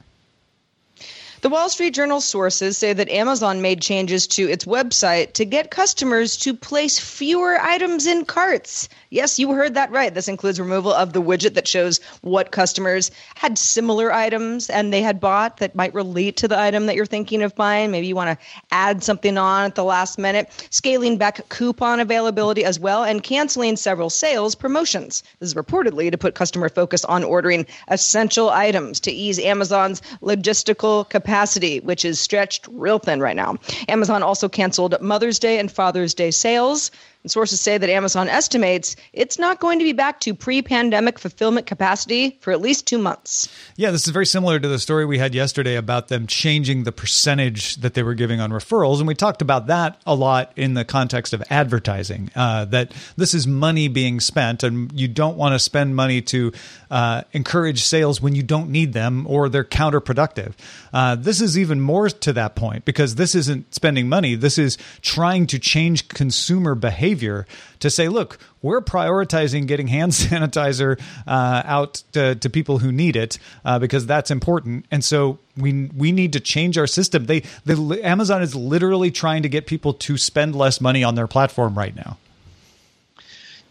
The 1.42 1.50
Wall 1.50 1.68
Street 1.68 1.92
Journal 1.92 2.20
sources 2.20 2.78
say 2.78 2.92
that 2.92 3.08
Amazon 3.11 3.61
made 3.61 3.82
changes 3.82 4.28
to 4.28 4.49
its 4.49 4.64
website 4.64 5.32
to 5.34 5.44
get 5.44 5.72
customers 5.72 6.37
to 6.38 6.54
place 6.54 6.99
fewer 7.00 7.61
items 7.61 8.06
in 8.06 8.25
carts. 8.25 8.88
Yes, 9.12 9.38
you 9.38 9.52
heard 9.52 9.75
that 9.75 9.90
right. 9.90 10.14
This 10.14 10.26
includes 10.26 10.59
removal 10.59 10.90
of 10.90 11.12
the 11.12 11.21
widget 11.21 11.52
that 11.52 11.69
shows 11.69 12.00
what 12.23 12.50
customers 12.50 13.11
had 13.35 13.59
similar 13.59 14.11
items 14.11 14.71
and 14.71 14.90
they 14.90 15.02
had 15.02 15.21
bought 15.21 15.59
that 15.59 15.75
might 15.75 15.92
relate 15.92 16.38
to 16.38 16.49
the 16.49 16.59
item 16.59 16.87
that 16.87 16.97
you're 16.97 17.04
thinking 17.04 17.42
of 17.42 17.54
buying. 17.54 17.90
Maybe 17.90 18.07
you 18.07 18.16
want 18.16 18.40
to 18.40 18.47
add 18.71 19.02
something 19.02 19.37
on 19.37 19.66
at 19.66 19.75
the 19.75 19.85
last 19.85 20.19
minute, 20.19 20.66
scaling 20.71 21.19
back 21.19 21.47
coupon 21.50 22.00
availability 22.00 22.64
as 22.64 22.81
well, 22.81 23.04
and 23.04 23.23
canceling 23.23 23.76
several 23.76 24.09
sales 24.09 24.54
promotions. 24.54 25.23
This 25.40 25.50
is 25.50 25.54
reportedly 25.54 26.11
to 26.11 26.16
put 26.16 26.35
customer 26.35 26.71
focus 26.71 27.04
on 27.04 27.23
ordering 27.23 27.66
essential 27.88 28.49
items 28.49 28.99
to 29.00 29.12
ease 29.12 29.38
Amazon's 29.38 30.00
logistical 30.23 31.07
capacity, 31.11 31.81
which 31.81 32.07
is 32.07 32.19
stretched 32.19 32.66
real 32.71 32.99
thin 32.99 33.21
right 33.21 33.37
now. 33.37 33.59
Amazon 33.88 34.23
also 34.23 34.49
canceled 34.49 34.99
Mother's 35.02 35.38
Day 35.38 35.59
and 35.59 35.71
Father's 35.71 36.14
Day 36.14 36.31
sales. 36.31 36.90
And 37.23 37.31
sources 37.31 37.61
say 37.61 37.79
that 37.79 37.88
Amazon 37.88 38.29
estimates 38.29 38.97
it's 39.12 39.38
not 39.38 39.61
going 39.61 39.79
to 39.79 39.85
be 39.85 39.93
back 39.93 40.19
to 40.21 40.35
pre 40.35 40.61
pandemic 40.61 41.21
fulfillment 41.21 41.67
capacity 41.67 42.37
for 42.41 42.52
at 42.52 42.61
least 42.61 42.87
two 42.87 42.99
months. 42.99 43.49
Yeah, 43.76 43.93
this 43.93 44.07
is 44.09 44.12
very 44.12 44.26
similar 44.26 44.59
to 44.59 44.67
the 44.67 44.79
story 44.81 45.07
we 45.07 45.19
had 45.19 45.33
yesterday 45.33 45.76
about 45.76 46.09
them 46.09 46.26
changing 46.26 46.83
the 46.83 46.91
percentage 46.91 47.76
that 47.76 47.95
they 47.95 48.02
were 48.02 48.14
giving 48.14 48.41
on 48.41 48.50
referrals. 48.50 48.99
And 48.99 49.07
we 49.07 49.14
talked 49.14 49.41
about 49.41 49.69
that 49.69 50.00
a 50.05 50.17
lot 50.17 50.52
in 50.57 50.75
the 50.75 50.85
context 50.85 51.33
of 51.33 51.45
advertising, 51.49 52.31
uh, 52.35 52.64
that 52.67 52.93
this 53.17 53.35
is 53.35 53.47
money 53.47 53.87
being 53.87 54.19
spent, 54.19 54.64
and 54.64 54.91
you 54.93 55.07
don't 55.07 55.37
want 55.37 55.55
to 55.55 55.61
spend 55.61 55.95
money 55.95 56.23
to 56.23 56.52
uh, 56.91 57.23
encourage 57.33 57.85
sales 57.85 58.21
when 58.21 58.35
you 58.35 58.43
don't 58.43 58.69
need 58.69 58.95
them 58.95 59.29
or 59.29 59.49
they're 59.49 59.62
counterproductive. 59.62 60.55
Uh, 60.93 61.14
this 61.14 61.41
is 61.41 61.57
even 61.57 61.81
more 61.81 62.11
to 62.11 62.33
that 62.33 62.57
point 62.57 62.85
because 62.85 63.14
this 63.14 63.37
isn't 63.37 63.73
spending 63.73 64.09
money, 64.09 64.35
this 64.35 64.59
is 64.59 64.76
trying 65.02 65.47
to 65.47 65.61
change 65.61 66.09
consumer 66.09 66.75
behavior 66.75 67.12
to 67.14 67.90
say, 67.90 68.09
look, 68.09 68.38
we're 68.62 68.81
prioritizing 68.81 69.66
getting 69.66 69.88
hand 69.88 70.12
sanitizer 70.12 71.00
uh, 71.26 71.62
out 71.64 72.02
to, 72.12 72.35
to 72.37 72.50
people 72.50 72.78
who 72.78 72.92
need 72.92 73.16
it 73.16 73.38
uh, 73.64 73.78
because 73.78 74.07
that's 74.07 74.31
important. 74.31 74.87
And 74.90 75.04
so 75.04 75.38
we 75.57 75.90
we 75.97 76.12
need 76.12 76.33
to 76.33 76.40
change 76.40 76.78
our 76.78 76.87
system. 76.87 77.26
They 77.26 77.40
the 77.64 78.00
Amazon 78.02 78.42
is 78.42 78.54
literally 78.54 79.11
trying 79.11 79.42
to 79.42 79.49
get 79.49 79.66
people 79.66 79.95
to 79.95 80.16
spend 80.16 80.54
less 80.54 80.81
money 80.81 81.04
on 81.04 81.14
their 81.14 81.26
platform 81.26 81.76
right 81.76 81.95
now. 81.95 82.19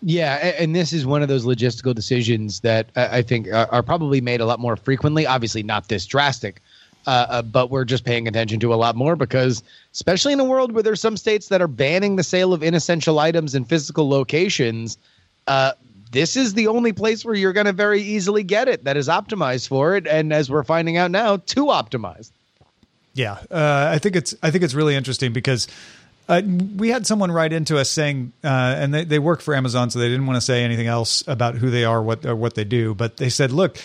Yeah, 0.03 0.35
and 0.57 0.75
this 0.75 0.93
is 0.93 1.05
one 1.05 1.21
of 1.21 1.27
those 1.27 1.45
logistical 1.45 1.93
decisions 1.93 2.61
that 2.61 2.89
I 2.95 3.21
think 3.21 3.47
are 3.53 3.83
probably 3.83 4.19
made 4.19 4.41
a 4.41 4.45
lot 4.45 4.59
more 4.59 4.75
frequently. 4.75 5.27
Obviously, 5.27 5.61
not 5.61 5.89
this 5.89 6.07
drastic, 6.07 6.59
uh, 7.07 7.25
uh, 7.29 7.41
but 7.41 7.69
we're 7.69 7.85
just 7.85 8.03
paying 8.05 8.27
attention 8.27 8.59
to 8.59 8.73
a 8.73 8.75
lot 8.75 8.95
more 8.95 9.15
because, 9.15 9.63
especially 9.93 10.33
in 10.33 10.39
a 10.39 10.43
world 10.43 10.71
where 10.71 10.83
there's 10.83 11.01
some 11.01 11.17
states 11.17 11.47
that 11.47 11.61
are 11.61 11.67
banning 11.67 12.15
the 12.15 12.23
sale 12.23 12.53
of 12.53 12.61
inessential 12.61 13.19
items 13.19 13.55
in 13.55 13.65
physical 13.65 14.07
locations, 14.07 14.97
uh, 15.47 15.71
this 16.11 16.35
is 16.35 16.53
the 16.53 16.67
only 16.67 16.93
place 16.93 17.23
where 17.25 17.33
you're 17.33 17.53
going 17.53 17.65
to 17.65 17.73
very 17.73 18.01
easily 18.01 18.43
get 18.43 18.67
it 18.67 18.83
that 18.83 18.97
is 18.97 19.07
optimized 19.07 19.67
for 19.67 19.95
it, 19.95 20.05
and 20.05 20.31
as 20.33 20.51
we're 20.51 20.63
finding 20.63 20.97
out 20.97 21.09
now, 21.09 21.37
too 21.37 21.65
optimized. 21.65 22.31
Yeah, 23.13 23.37
uh, 23.49 23.89
I 23.91 23.97
think 23.97 24.15
it's 24.15 24.35
I 24.43 24.51
think 24.51 24.63
it's 24.63 24.73
really 24.73 24.95
interesting 24.95 25.33
because 25.33 25.67
uh, 26.29 26.41
we 26.77 26.89
had 26.89 27.07
someone 27.07 27.31
write 27.31 27.51
into 27.51 27.77
us 27.77 27.89
saying, 27.89 28.31
uh, 28.43 28.47
and 28.47 28.93
they, 28.93 29.03
they 29.03 29.19
work 29.19 29.41
for 29.41 29.53
Amazon, 29.55 29.89
so 29.89 29.99
they 29.99 30.07
didn't 30.07 30.27
want 30.27 30.37
to 30.37 30.41
say 30.41 30.63
anything 30.63 30.87
else 30.87 31.23
about 31.27 31.55
who 31.55 31.69
they 31.69 31.83
are, 31.83 32.01
what 32.01 32.25
or 32.25 32.35
what 32.35 32.55
they 32.55 32.63
do, 32.63 32.93
but 32.93 33.17
they 33.17 33.29
said, 33.29 33.51
look. 33.51 33.77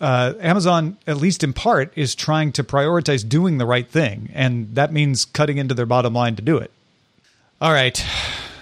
Uh, 0.00 0.34
Amazon, 0.40 0.98
at 1.06 1.16
least 1.16 1.42
in 1.42 1.52
part, 1.52 1.92
is 1.96 2.14
trying 2.14 2.52
to 2.52 2.62
prioritize 2.62 3.26
doing 3.26 3.58
the 3.58 3.66
right 3.66 3.88
thing, 3.88 4.30
and 4.34 4.74
that 4.74 4.92
means 4.92 5.24
cutting 5.24 5.58
into 5.58 5.74
their 5.74 5.86
bottom 5.86 6.12
line 6.12 6.36
to 6.36 6.42
do 6.42 6.58
it. 6.58 6.70
All 7.60 7.72
right. 7.72 7.96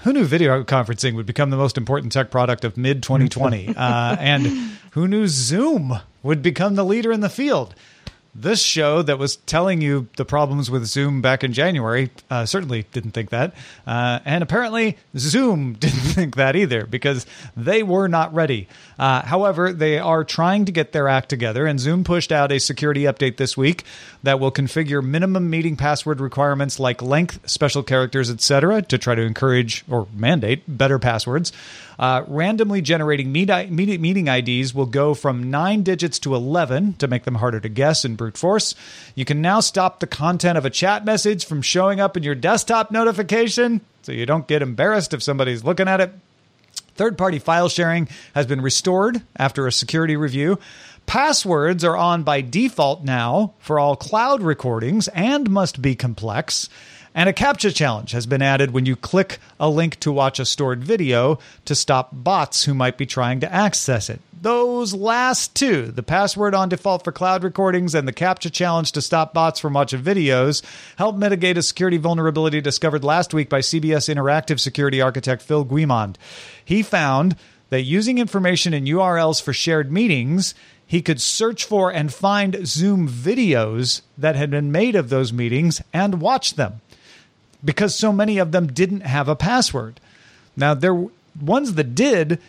Who 0.05 0.13
knew 0.13 0.25
video 0.25 0.63
conferencing 0.63 1.15
would 1.17 1.27
become 1.27 1.51
the 1.51 1.57
most 1.57 1.77
important 1.77 2.13
tech 2.13 2.31
product 2.31 2.65
of 2.65 2.77
mid 2.77 3.03
2020? 3.03 3.69
uh, 3.77 4.17
and 4.21 4.47
who 4.93 5.09
knew 5.09 5.27
Zoom 5.27 5.99
would 6.23 6.43
become 6.43 6.77
the 6.77 6.85
leader 6.85 7.11
in 7.11 7.21
the 7.21 7.29
field? 7.29 7.75
This 8.37 8.63
show 8.63 9.01
that 9.03 9.19
was 9.19 9.37
telling 9.37 9.81
you 9.81 10.09
the 10.17 10.25
problems 10.25 10.71
with 10.71 10.85
Zoom 10.87 11.23
back 11.23 11.43
in 11.43 11.53
January 11.53 12.11
uh, 12.31 12.47
certainly 12.47 12.85
didn't 12.93 13.13
think 13.13 13.31
that. 13.31 13.55
Uh, 13.87 14.19
and 14.25 14.43
apparently, 14.43 14.99
Zoom 15.17 15.73
didn't 15.81 16.01
think 16.01 16.37
that 16.37 16.55
either 16.55 16.85
because 16.85 17.27
they 17.57 17.83
were 17.83 18.09
not 18.09 18.35
ready. 18.35 18.69
Uh, 18.99 19.23
however, 19.23 19.73
they 19.73 19.99
are 19.99 20.25
trying 20.25 20.65
to 20.65 20.73
get 20.73 20.93
their 20.93 21.09
act 21.09 21.29
together, 21.29 21.67
and 21.67 21.81
Zoom 21.81 22.05
pushed 22.05 22.33
out 22.33 22.53
a 22.53 22.59
security 22.59 23.03
update 23.03 23.37
this 23.37 23.57
week 23.57 23.85
that 24.23 24.41
will 24.41 24.53
configure 24.53 25.03
minimum 25.03 25.51
meeting 25.51 25.77
password 25.77 26.21
requirements 26.21 26.79
like 26.79 27.03
length, 27.03 27.41
special 27.49 27.83
characters, 27.83 28.31
etc., 28.31 28.83
to 28.83 28.99
try 28.99 29.15
to 29.15 29.23
encourage 29.23 29.85
or 29.91 30.07
mandate 30.15 30.63
better 30.69 30.99
passwords. 30.99 31.53
Uh, 31.99 32.25
randomly 32.27 32.81
generating 32.81 33.31
meet- 33.31 33.71
meet- 33.71 34.01
meeting 34.01 34.29
IDs 34.29 34.75
will 34.75 34.87
go 34.87 35.15
from 35.15 35.51
nine 35.51 35.83
digits 35.83 36.19
to 36.19 36.35
11 36.35 36.95
to 36.95 37.07
make 37.07 37.25
them 37.25 37.37
harder 37.37 37.61
to 37.61 37.69
guess 37.69 38.05
in 38.05 38.17
brute 38.17 38.37
force. 38.37 38.75
You 39.15 39.25
can 39.25 39.41
now 39.41 39.61
stop 39.61 40.01
the 40.01 40.07
content 40.07 40.59
of 40.59 40.65
a 40.65 40.71
chat 40.71 41.05
message 41.05 41.45
from 41.47 41.63
showing 41.63 42.01
up 42.01 42.17
in 42.17 42.23
your 42.23 42.35
desktop 42.35 42.91
notification 42.91 43.81
so 44.03 44.13
you 44.13 44.27
don't 44.27 44.49
get 44.49 44.61
embarrassed 44.61 45.15
if 45.15 45.23
somebody's 45.23 45.65
looking 45.65 45.89
at 45.89 46.01
it. 46.01 46.13
Third 46.95 47.19
party 47.19 47.39
file 47.39 47.69
sharing 47.69 48.09
has 48.35 48.47
been 48.47 48.61
restored 48.61 49.23
after 49.37 49.67
a 49.67 49.73
security 49.73 50.17
review. 50.17 50.59
Passwords 51.07 51.85
are 51.85 51.97
on 51.97 52.23
by 52.23 52.41
default 52.41 53.05
now 53.05 53.55
for 53.59 53.79
all 53.79 53.97
cloud 53.97 54.43
recordings 54.43 55.09
and 55.09 55.51
must 55.51 55.83
be 55.83 55.95
complex. 55.95 56.69
And 57.17 57.29
a 57.29 57.33
CAPTCHA 57.33 57.77
challenge 57.77 58.11
has 58.11 58.27
been 58.27 58.43
added 58.43 58.73
when 58.73 58.87
you 58.87 58.97
click 58.97 59.39
a 59.61 59.69
link 59.69 60.01
to 60.01 60.11
watch 60.11 60.41
a 60.41 60.45
stored 60.45 60.83
video 60.83 61.39
to 61.65 61.77
stop 61.77 62.11
bots 62.13 62.65
who 62.65 62.75
might 62.75 62.99
be 62.99 63.07
trying 63.07 63.39
to 63.41 63.53
access 63.53 64.11
it. 64.11 64.21
Those 64.43 64.93
last 64.95 65.55
two, 65.55 65.87
the 65.87 66.03
password 66.03 66.55
on 66.55 66.69
default 66.69 67.05
for 67.05 67.13
cloud 67.13 67.45
recordings 67.45 67.95
and 67.95 68.09
the 68.09 68.13
CAPTCHA 68.13 68.53
challenge 68.53 68.93
to 68.93 69.01
stop 69.01 69.33
bots 69.33 69.61
from 69.61 69.75
watching 69.75 70.03
videos, 70.03 70.63
help 70.97 71.17
mitigate 71.17 71.57
a 71.57 71.63
security 71.63 71.99
vulnerability 71.99 72.61
discovered 72.61 73.05
last 73.05 73.33
week 73.33 73.49
by 73.49 73.61
CBS 73.61 74.13
Interactive 74.13 74.59
security 74.59 75.01
architect 75.01 75.41
Phil 75.41 75.65
Guimond. 75.65 76.17
He 76.65 76.83
found 76.83 77.37
that 77.71 77.83
using 77.83 78.19
information 78.19 78.75
in 78.75 78.85
URLs 78.85 79.41
for 79.41 79.53
shared 79.53 79.91
meetings, 79.91 80.55
he 80.87 81.01
could 81.01 81.21
search 81.21 81.65
for 81.65 81.91
and 81.91 82.13
find 82.13 82.67
Zoom 82.67 83.09
videos 83.09 84.03
that 84.19 84.37
had 84.37 84.51
been 84.51 84.71
made 84.71 84.95
of 84.95 85.09
those 85.09 85.33
meetings 85.33 85.81
and 85.93 86.21
watch 86.21 86.55
them 86.55 86.81
because 87.65 87.95
so 87.95 88.13
many 88.13 88.39
of 88.39 88.53
them 88.53 88.67
didn't 88.67 89.03
have 89.03 89.29
a 89.29 89.37
password. 89.37 90.01
Now, 90.57 90.75
there 90.75 91.07
ones 91.41 91.75
that 91.75 91.95
did 91.95 92.41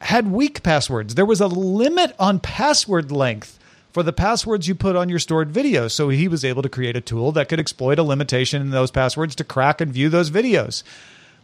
had 0.00 0.30
weak 0.30 0.62
passwords. 0.62 1.14
There 1.14 1.26
was 1.26 1.40
a 1.40 1.46
limit 1.46 2.14
on 2.18 2.40
password 2.40 3.10
length 3.10 3.58
for 3.92 4.02
the 4.02 4.12
passwords 4.12 4.68
you 4.68 4.74
put 4.74 4.96
on 4.96 5.08
your 5.08 5.18
stored 5.18 5.52
videos. 5.52 5.92
So 5.92 6.08
he 6.08 6.28
was 6.28 6.44
able 6.44 6.62
to 6.62 6.68
create 6.68 6.96
a 6.96 7.00
tool 7.00 7.32
that 7.32 7.48
could 7.48 7.58
exploit 7.58 7.98
a 7.98 8.02
limitation 8.02 8.62
in 8.62 8.70
those 8.70 8.90
passwords 8.90 9.34
to 9.36 9.44
crack 9.44 9.80
and 9.80 9.92
view 9.92 10.08
those 10.08 10.30
videos. 10.30 10.82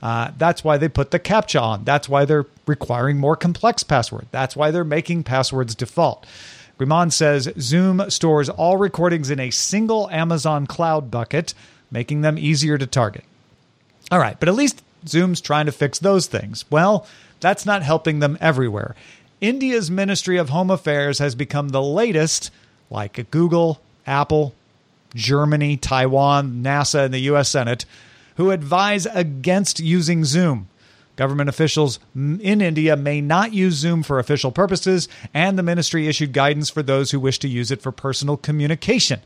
Uh, 0.02 0.30
that's 0.36 0.62
why 0.62 0.76
they 0.76 0.88
put 0.88 1.10
the 1.10 1.18
CAPTCHA 1.18 1.62
on. 1.62 1.84
That's 1.84 2.08
why 2.08 2.26
they're 2.26 2.46
requiring 2.66 3.18
more 3.18 3.36
complex 3.36 3.82
password. 3.82 4.26
That's 4.30 4.54
why 4.54 4.70
they're 4.70 4.84
making 4.84 5.24
passwords 5.24 5.74
default. 5.74 6.26
Guimond 6.78 7.12
says 7.12 7.48
Zoom 7.58 8.10
stores 8.10 8.48
all 8.48 8.76
recordings 8.76 9.30
in 9.30 9.40
a 9.40 9.50
single 9.50 10.10
Amazon 10.10 10.66
cloud 10.66 11.10
bucket, 11.10 11.54
making 11.90 12.20
them 12.22 12.38
easier 12.38 12.78
to 12.78 12.86
target. 12.86 13.24
All 14.10 14.18
right, 14.18 14.38
but 14.38 14.48
at 14.48 14.54
least 14.54 14.82
Zoom's 15.06 15.40
trying 15.40 15.66
to 15.66 15.72
fix 15.72 15.98
those 15.98 16.26
things. 16.26 16.64
Well, 16.70 17.06
that's 17.40 17.66
not 17.66 17.82
helping 17.82 18.20
them 18.20 18.38
everywhere. 18.40 18.94
India's 19.40 19.90
Ministry 19.90 20.36
of 20.36 20.48
Home 20.50 20.70
Affairs 20.70 21.18
has 21.18 21.34
become 21.34 21.68
the 21.70 21.82
latest, 21.82 22.50
like 22.90 23.30
Google, 23.30 23.80
Apple, 24.06 24.54
Germany, 25.14 25.76
Taiwan, 25.76 26.62
NASA, 26.62 27.04
and 27.04 27.14
the 27.14 27.20
US 27.20 27.48
Senate, 27.48 27.84
who 28.36 28.50
advise 28.50 29.06
against 29.06 29.80
using 29.80 30.24
Zoom. 30.24 30.68
Government 31.16 31.48
officials 31.48 32.00
in 32.14 32.40
India 32.40 32.96
may 32.96 33.20
not 33.20 33.52
use 33.52 33.74
Zoom 33.74 34.02
for 34.02 34.18
official 34.18 34.50
purposes, 34.50 35.08
and 35.32 35.56
the 35.56 35.62
ministry 35.62 36.08
issued 36.08 36.32
guidance 36.32 36.70
for 36.70 36.82
those 36.82 37.12
who 37.12 37.20
wish 37.20 37.38
to 37.40 37.48
use 37.48 37.70
it 37.70 37.80
for 37.80 37.92
personal 37.92 38.36
communication. 38.36 39.20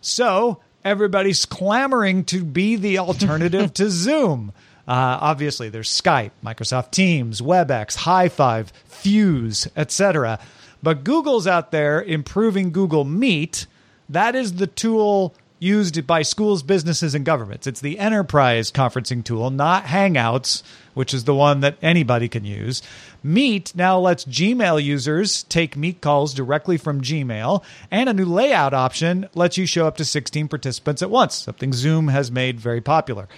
So, 0.00 0.58
everybody's 0.84 1.44
clamoring 1.44 2.24
to 2.24 2.44
be 2.44 2.76
the 2.76 2.98
alternative 2.98 3.72
to 3.74 3.90
Zoom. 3.90 4.52
Uh, 4.88 5.18
obviously, 5.20 5.68
there's 5.68 5.88
Skype, 5.88 6.32
Microsoft 6.44 6.90
Teams, 6.90 7.40
WebEx, 7.40 7.96
High 7.96 8.28
Five, 8.28 8.72
Fuze, 8.88 9.68
etc. 9.76 10.38
But 10.82 11.04
Google's 11.04 11.46
out 11.46 11.70
there 11.70 12.02
improving 12.02 12.72
Google 12.72 13.04
Meet. 13.04 13.66
That 14.08 14.34
is 14.34 14.54
the 14.54 14.66
tool 14.66 15.34
used 15.60 16.06
by 16.06 16.22
schools, 16.22 16.64
businesses, 16.64 17.14
and 17.14 17.24
governments. 17.24 17.66
It's 17.66 17.80
the 17.80 17.98
enterprise 17.98 18.72
conferencing 18.72 19.22
tool, 19.22 19.50
not 19.50 19.84
Hangouts, 19.84 20.62
which 20.94 21.14
is 21.14 21.24
the 21.24 21.34
one 21.34 21.60
that 21.60 21.76
anybody 21.82 22.28
can 22.28 22.44
use. 22.44 22.82
Meet 23.22 23.76
now 23.76 23.98
lets 23.98 24.24
Gmail 24.24 24.82
users 24.82 25.44
take 25.44 25.76
Meet 25.76 26.00
calls 26.00 26.34
directly 26.34 26.78
from 26.78 27.02
Gmail, 27.02 27.62
and 27.90 28.08
a 28.08 28.14
new 28.14 28.24
layout 28.24 28.74
option 28.74 29.28
lets 29.34 29.58
you 29.58 29.66
show 29.66 29.86
up 29.86 29.98
to 29.98 30.04
16 30.04 30.48
participants 30.48 31.02
at 31.02 31.10
once, 31.10 31.34
something 31.34 31.72
Zoom 31.72 32.08
has 32.08 32.32
made 32.32 32.58
very 32.58 32.80
popular. 32.80 33.28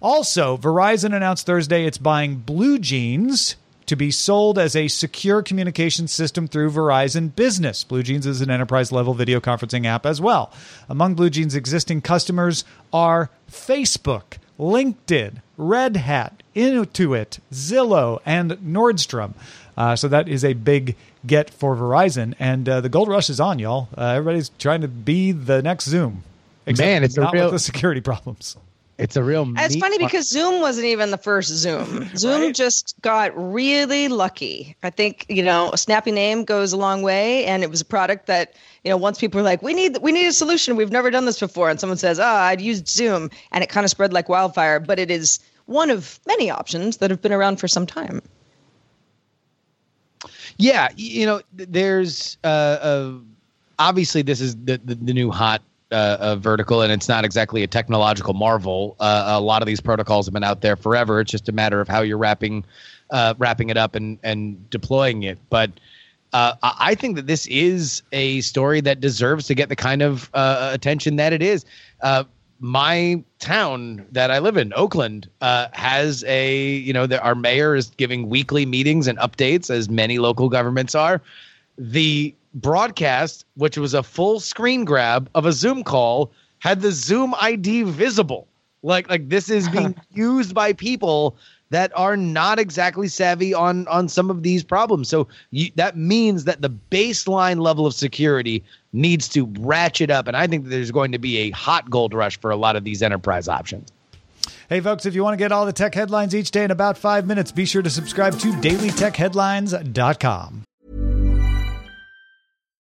Also, 0.00 0.56
Verizon 0.56 1.14
announced 1.14 1.46
Thursday 1.46 1.84
it's 1.84 1.98
buying 1.98 2.40
BlueJeans 2.40 3.56
to 3.86 3.96
be 3.96 4.10
sold 4.10 4.58
as 4.58 4.74
a 4.76 4.88
secure 4.88 5.42
communication 5.42 6.08
system 6.08 6.48
through 6.48 6.70
Verizon 6.70 7.34
Business. 7.34 7.84
BlueJeans 7.84 8.26
is 8.26 8.40
an 8.40 8.50
enterprise 8.50 8.92
level 8.92 9.14
video 9.14 9.40
conferencing 9.40 9.86
app 9.86 10.04
as 10.04 10.20
well. 10.20 10.52
Among 10.88 11.16
BlueJeans' 11.16 11.54
existing 11.54 12.02
customers 12.02 12.64
are 12.92 13.30
Facebook, 13.50 14.38
LinkedIn, 14.58 15.40
Red 15.56 15.96
Hat, 15.96 16.42
Intuit, 16.54 17.38
Zillow, 17.52 18.20
and 18.26 18.52
Nordstrom. 18.52 19.34
Uh, 19.76 19.94
so 19.94 20.08
that 20.08 20.28
is 20.28 20.44
a 20.44 20.54
big 20.54 20.96
get 21.26 21.50
for 21.50 21.76
Verizon, 21.76 22.34
and 22.38 22.68
uh, 22.68 22.80
the 22.80 22.88
gold 22.88 23.08
rush 23.08 23.28
is 23.28 23.40
on, 23.40 23.58
y'all. 23.58 23.88
Uh, 23.96 24.12
everybody's 24.12 24.48
trying 24.58 24.80
to 24.80 24.88
be 24.88 25.32
the 25.32 25.62
next 25.62 25.84
Zoom. 25.84 26.22
Man, 26.66 27.04
it's 27.04 27.16
not 27.16 27.32
real- 27.32 27.44
with 27.44 27.52
the 27.52 27.58
security 27.58 28.00
problems. 28.00 28.56
It's 28.98 29.14
a 29.16 29.22
real. 29.22 29.46
It's 29.58 29.76
funny 29.76 29.98
mar- 29.98 30.08
because 30.08 30.28
Zoom 30.28 30.60
wasn't 30.60 30.86
even 30.86 31.10
the 31.10 31.18
first 31.18 31.50
Zoom. 31.50 32.08
Zoom 32.16 32.54
just 32.54 32.94
got 33.02 33.32
really 33.36 34.08
lucky. 34.08 34.74
I 34.82 34.88
think 34.88 35.26
you 35.28 35.42
know 35.42 35.70
a 35.72 35.78
snappy 35.78 36.12
name 36.12 36.44
goes 36.44 36.72
a 36.72 36.78
long 36.78 37.02
way, 37.02 37.44
and 37.44 37.62
it 37.62 37.70
was 37.70 37.82
a 37.82 37.84
product 37.84 38.26
that 38.26 38.54
you 38.84 38.90
know 38.90 38.96
once 38.96 39.18
people 39.18 39.38
were 39.38 39.44
like, 39.44 39.60
"We 39.60 39.74
need 39.74 39.98
we 40.00 40.12
need 40.12 40.26
a 40.26 40.32
solution. 40.32 40.76
We've 40.76 40.90
never 40.90 41.10
done 41.10 41.26
this 41.26 41.38
before," 41.38 41.68
and 41.68 41.78
someone 41.78 41.98
says, 41.98 42.18
"Oh, 42.18 42.24
I'd 42.24 42.62
used 42.62 42.88
Zoom," 42.88 43.30
and 43.52 43.62
it 43.62 43.68
kind 43.68 43.84
of 43.84 43.90
spread 43.90 44.14
like 44.14 44.30
wildfire. 44.30 44.80
But 44.80 44.98
it 44.98 45.10
is 45.10 45.40
one 45.66 45.90
of 45.90 46.18
many 46.26 46.48
options 46.48 46.96
that 46.98 47.10
have 47.10 47.20
been 47.20 47.32
around 47.32 47.56
for 47.58 47.68
some 47.68 47.86
time. 47.86 48.22
Yeah, 50.56 50.88
you 50.96 51.26
know, 51.26 51.42
there's 51.52 52.38
uh, 52.42 52.46
uh 52.46 53.12
obviously 53.78 54.22
this 54.22 54.40
is 54.40 54.56
the 54.56 54.80
the, 54.82 54.94
the 54.94 55.12
new 55.12 55.30
hot 55.30 55.60
uh, 55.92 56.16
uh, 56.18 56.36
vertical, 56.36 56.82
and 56.82 56.92
it's 56.92 57.08
not 57.08 57.24
exactly 57.24 57.62
a 57.62 57.66
technological 57.66 58.34
marvel. 58.34 58.96
Uh, 58.98 59.24
a 59.28 59.40
lot 59.40 59.62
of 59.62 59.66
these 59.66 59.80
protocols 59.80 60.26
have 60.26 60.32
been 60.32 60.44
out 60.44 60.60
there 60.60 60.74
forever. 60.76 61.20
It's 61.20 61.30
just 61.30 61.48
a 61.48 61.52
matter 61.52 61.80
of 61.80 61.88
how 61.88 62.02
you're 62.02 62.18
wrapping 62.18 62.64
uh, 63.10 63.34
wrapping 63.38 63.70
it 63.70 63.76
up 63.76 63.94
and 63.94 64.18
and 64.22 64.68
deploying 64.70 65.22
it. 65.22 65.38
But 65.48 65.70
uh, 66.32 66.54
I 66.62 66.96
think 66.96 67.16
that 67.16 67.28
this 67.28 67.46
is 67.46 68.02
a 68.10 68.40
story 68.40 68.80
that 68.80 69.00
deserves 69.00 69.46
to 69.46 69.54
get 69.54 69.68
the 69.68 69.76
kind 69.76 70.02
of 70.02 70.28
uh, 70.34 70.70
attention 70.72 71.16
that 71.16 71.32
it 71.32 71.40
is. 71.40 71.64
Uh, 72.00 72.24
my 72.58 73.22
town 73.38 74.04
that 74.10 74.30
I 74.30 74.38
live 74.40 74.56
in, 74.56 74.72
Oakland, 74.74 75.28
has 75.40 76.24
a 76.24 76.68
you 76.78 76.92
know 76.92 77.06
the, 77.06 77.22
our 77.22 77.36
mayor 77.36 77.76
is 77.76 77.90
giving 77.90 78.28
weekly 78.28 78.66
meetings 78.66 79.06
and 79.06 79.18
updates, 79.18 79.70
as 79.70 79.88
many 79.88 80.18
local 80.18 80.48
governments 80.48 80.96
are. 80.96 81.22
The 81.78 82.34
broadcast, 82.56 83.44
which 83.54 83.78
was 83.78 83.94
a 83.94 84.02
full 84.02 84.40
screen 84.40 84.84
grab 84.84 85.30
of 85.34 85.46
a 85.46 85.52
Zoom 85.52 85.84
call, 85.84 86.32
had 86.58 86.80
the 86.80 86.90
Zoom 86.90 87.34
ID 87.40 87.84
visible. 87.84 88.48
Like 88.82 89.08
like 89.08 89.28
this 89.28 89.50
is 89.50 89.68
being 89.68 89.94
used 90.12 90.54
by 90.54 90.72
people 90.72 91.36
that 91.70 91.90
are 91.96 92.16
not 92.16 92.58
exactly 92.58 93.08
savvy 93.08 93.52
on 93.52 93.86
on 93.88 94.08
some 94.08 94.30
of 94.30 94.42
these 94.42 94.64
problems. 94.64 95.08
So 95.08 95.28
you, 95.50 95.70
that 95.76 95.96
means 95.96 96.44
that 96.44 96.62
the 96.62 96.70
baseline 96.70 97.60
level 97.60 97.86
of 97.86 97.94
security 97.94 98.64
needs 98.92 99.28
to 99.30 99.46
ratchet 99.58 100.10
up, 100.10 100.28
and 100.28 100.36
I 100.36 100.46
think 100.46 100.66
there's 100.66 100.90
going 100.90 101.12
to 101.12 101.18
be 101.18 101.38
a 101.38 101.50
hot 101.50 101.90
gold 101.90 102.14
rush 102.14 102.40
for 102.40 102.50
a 102.50 102.56
lot 102.56 102.76
of 102.76 102.84
these 102.84 103.02
enterprise 103.02 103.48
options. 103.48 103.92
Hey, 104.68 104.80
folks, 104.80 105.06
if 105.06 105.14
you 105.14 105.22
want 105.22 105.34
to 105.34 105.38
get 105.38 105.52
all 105.52 105.64
the 105.66 105.72
tech 105.72 105.94
headlines 105.94 106.34
each 106.34 106.50
day 106.50 106.64
in 106.64 106.72
about 106.72 106.98
five 106.98 107.24
minutes, 107.26 107.52
be 107.52 107.64
sure 107.64 107.82
to 107.82 107.90
subscribe 107.90 108.36
to 108.40 108.52
dailytechheadlines.com. 108.52 110.64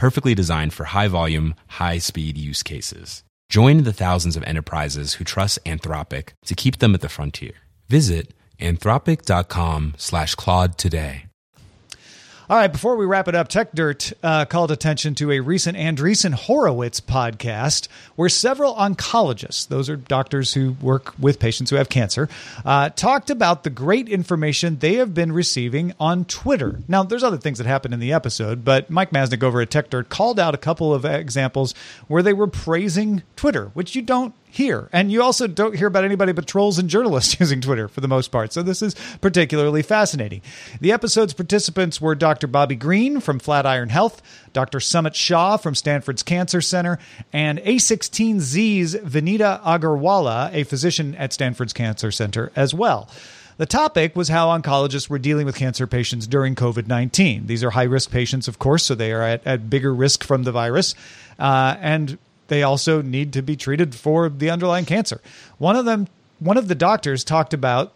perfectly 0.00 0.34
designed 0.34 0.72
for 0.72 0.84
high 0.96 1.08
volume, 1.08 1.54
high 1.78 1.98
speed 1.98 2.38
use 2.38 2.62
cases. 2.62 3.22
Join 3.50 3.84
the 3.84 3.92
thousands 3.92 4.36
of 4.36 4.42
enterprises 4.44 5.14
who 5.14 5.24
trust 5.24 5.64
Anthropic 5.64 6.30
to 6.46 6.54
keep 6.54 6.78
them 6.78 6.94
at 6.94 7.02
the 7.02 7.08
frontier. 7.08 7.54
Visit 7.88 8.32
anthropic.com 8.60 9.94
slash 9.96 10.34
Claude 10.36 10.78
today. 10.78 11.29
All 12.50 12.56
right, 12.56 12.66
before 12.66 12.96
we 12.96 13.06
wrap 13.06 13.28
it 13.28 13.36
up, 13.36 13.46
Techdirt 13.46 14.12
uh, 14.24 14.44
called 14.44 14.72
attention 14.72 15.14
to 15.14 15.30
a 15.30 15.38
recent 15.38 15.78
Andreessen 15.78 16.34
Horowitz 16.34 17.00
podcast 17.00 17.86
where 18.16 18.28
several 18.28 18.74
oncologists, 18.74 19.68
those 19.68 19.88
are 19.88 19.94
doctors 19.94 20.54
who 20.54 20.72
work 20.82 21.14
with 21.16 21.38
patients 21.38 21.70
who 21.70 21.76
have 21.76 21.88
cancer, 21.88 22.28
uh, 22.64 22.88
talked 22.88 23.30
about 23.30 23.62
the 23.62 23.70
great 23.70 24.08
information 24.08 24.80
they 24.80 24.94
have 24.94 25.14
been 25.14 25.30
receiving 25.30 25.92
on 26.00 26.24
Twitter. 26.24 26.80
Now, 26.88 27.04
there's 27.04 27.22
other 27.22 27.38
things 27.38 27.58
that 27.58 27.68
happened 27.68 27.94
in 27.94 28.00
the 28.00 28.12
episode, 28.12 28.64
but 28.64 28.90
Mike 28.90 29.12
Masnick 29.12 29.44
over 29.44 29.60
at 29.60 29.70
Techdirt 29.70 30.08
called 30.08 30.40
out 30.40 30.52
a 30.52 30.58
couple 30.58 30.92
of 30.92 31.04
examples 31.04 31.72
where 32.08 32.24
they 32.24 32.32
were 32.32 32.48
praising 32.48 33.22
Twitter, 33.36 33.66
which 33.74 33.94
you 33.94 34.02
don't 34.02 34.34
hear. 34.50 34.88
And 34.92 35.10
you 35.10 35.22
also 35.22 35.46
don't 35.46 35.76
hear 35.76 35.86
about 35.86 36.04
anybody 36.04 36.32
but 36.32 36.46
trolls 36.46 36.78
and 36.78 36.88
journalists 36.88 37.38
using 37.40 37.60
Twitter 37.60 37.88
for 37.88 38.00
the 38.00 38.08
most 38.08 38.28
part. 38.28 38.52
So 38.52 38.62
this 38.62 38.82
is 38.82 38.94
particularly 39.20 39.82
fascinating. 39.82 40.42
The 40.80 40.92
episode's 40.92 41.32
participants 41.32 42.00
were 42.00 42.14
Dr. 42.14 42.46
Bobby 42.46 42.76
Green 42.76 43.20
from 43.20 43.38
Flatiron 43.38 43.88
Health, 43.88 44.20
Dr. 44.52 44.78
Sumit 44.78 45.14
Shah 45.14 45.56
from 45.56 45.74
Stanford's 45.74 46.22
Cancer 46.22 46.60
Center, 46.60 46.98
and 47.32 47.58
A16Z's 47.60 48.96
Vineeta 48.96 49.62
Agarwala, 49.62 50.52
a 50.52 50.64
physician 50.64 51.14
at 51.14 51.32
Stanford's 51.32 51.72
Cancer 51.72 52.10
Center 52.10 52.50
as 52.56 52.74
well. 52.74 53.08
The 53.60 53.66
topic 53.66 54.16
was 54.16 54.28
how 54.28 54.58
oncologists 54.58 55.10
were 55.10 55.18
dealing 55.18 55.44
with 55.44 55.54
cancer 55.54 55.86
patients 55.86 56.26
during 56.26 56.54
COVID 56.54 56.86
19. 56.86 57.46
These 57.46 57.62
are 57.62 57.68
high 57.68 57.82
risk 57.82 58.10
patients, 58.10 58.48
of 58.48 58.58
course, 58.58 58.84
so 58.84 58.94
they 58.94 59.12
are 59.12 59.20
at, 59.20 59.46
at 59.46 59.68
bigger 59.68 59.94
risk 59.94 60.24
from 60.24 60.44
the 60.44 60.50
virus. 60.50 60.94
Uh, 61.38 61.76
and 61.78 62.16
they 62.50 62.62
also 62.62 63.00
need 63.00 63.32
to 63.32 63.42
be 63.42 63.56
treated 63.56 63.94
for 63.94 64.28
the 64.28 64.50
underlying 64.50 64.84
cancer. 64.84 65.22
One 65.56 65.76
of 65.76 65.86
them, 65.86 66.08
one 66.40 66.58
of 66.58 66.68
the 66.68 66.74
doctors 66.74 67.24
talked 67.24 67.54
about 67.54 67.92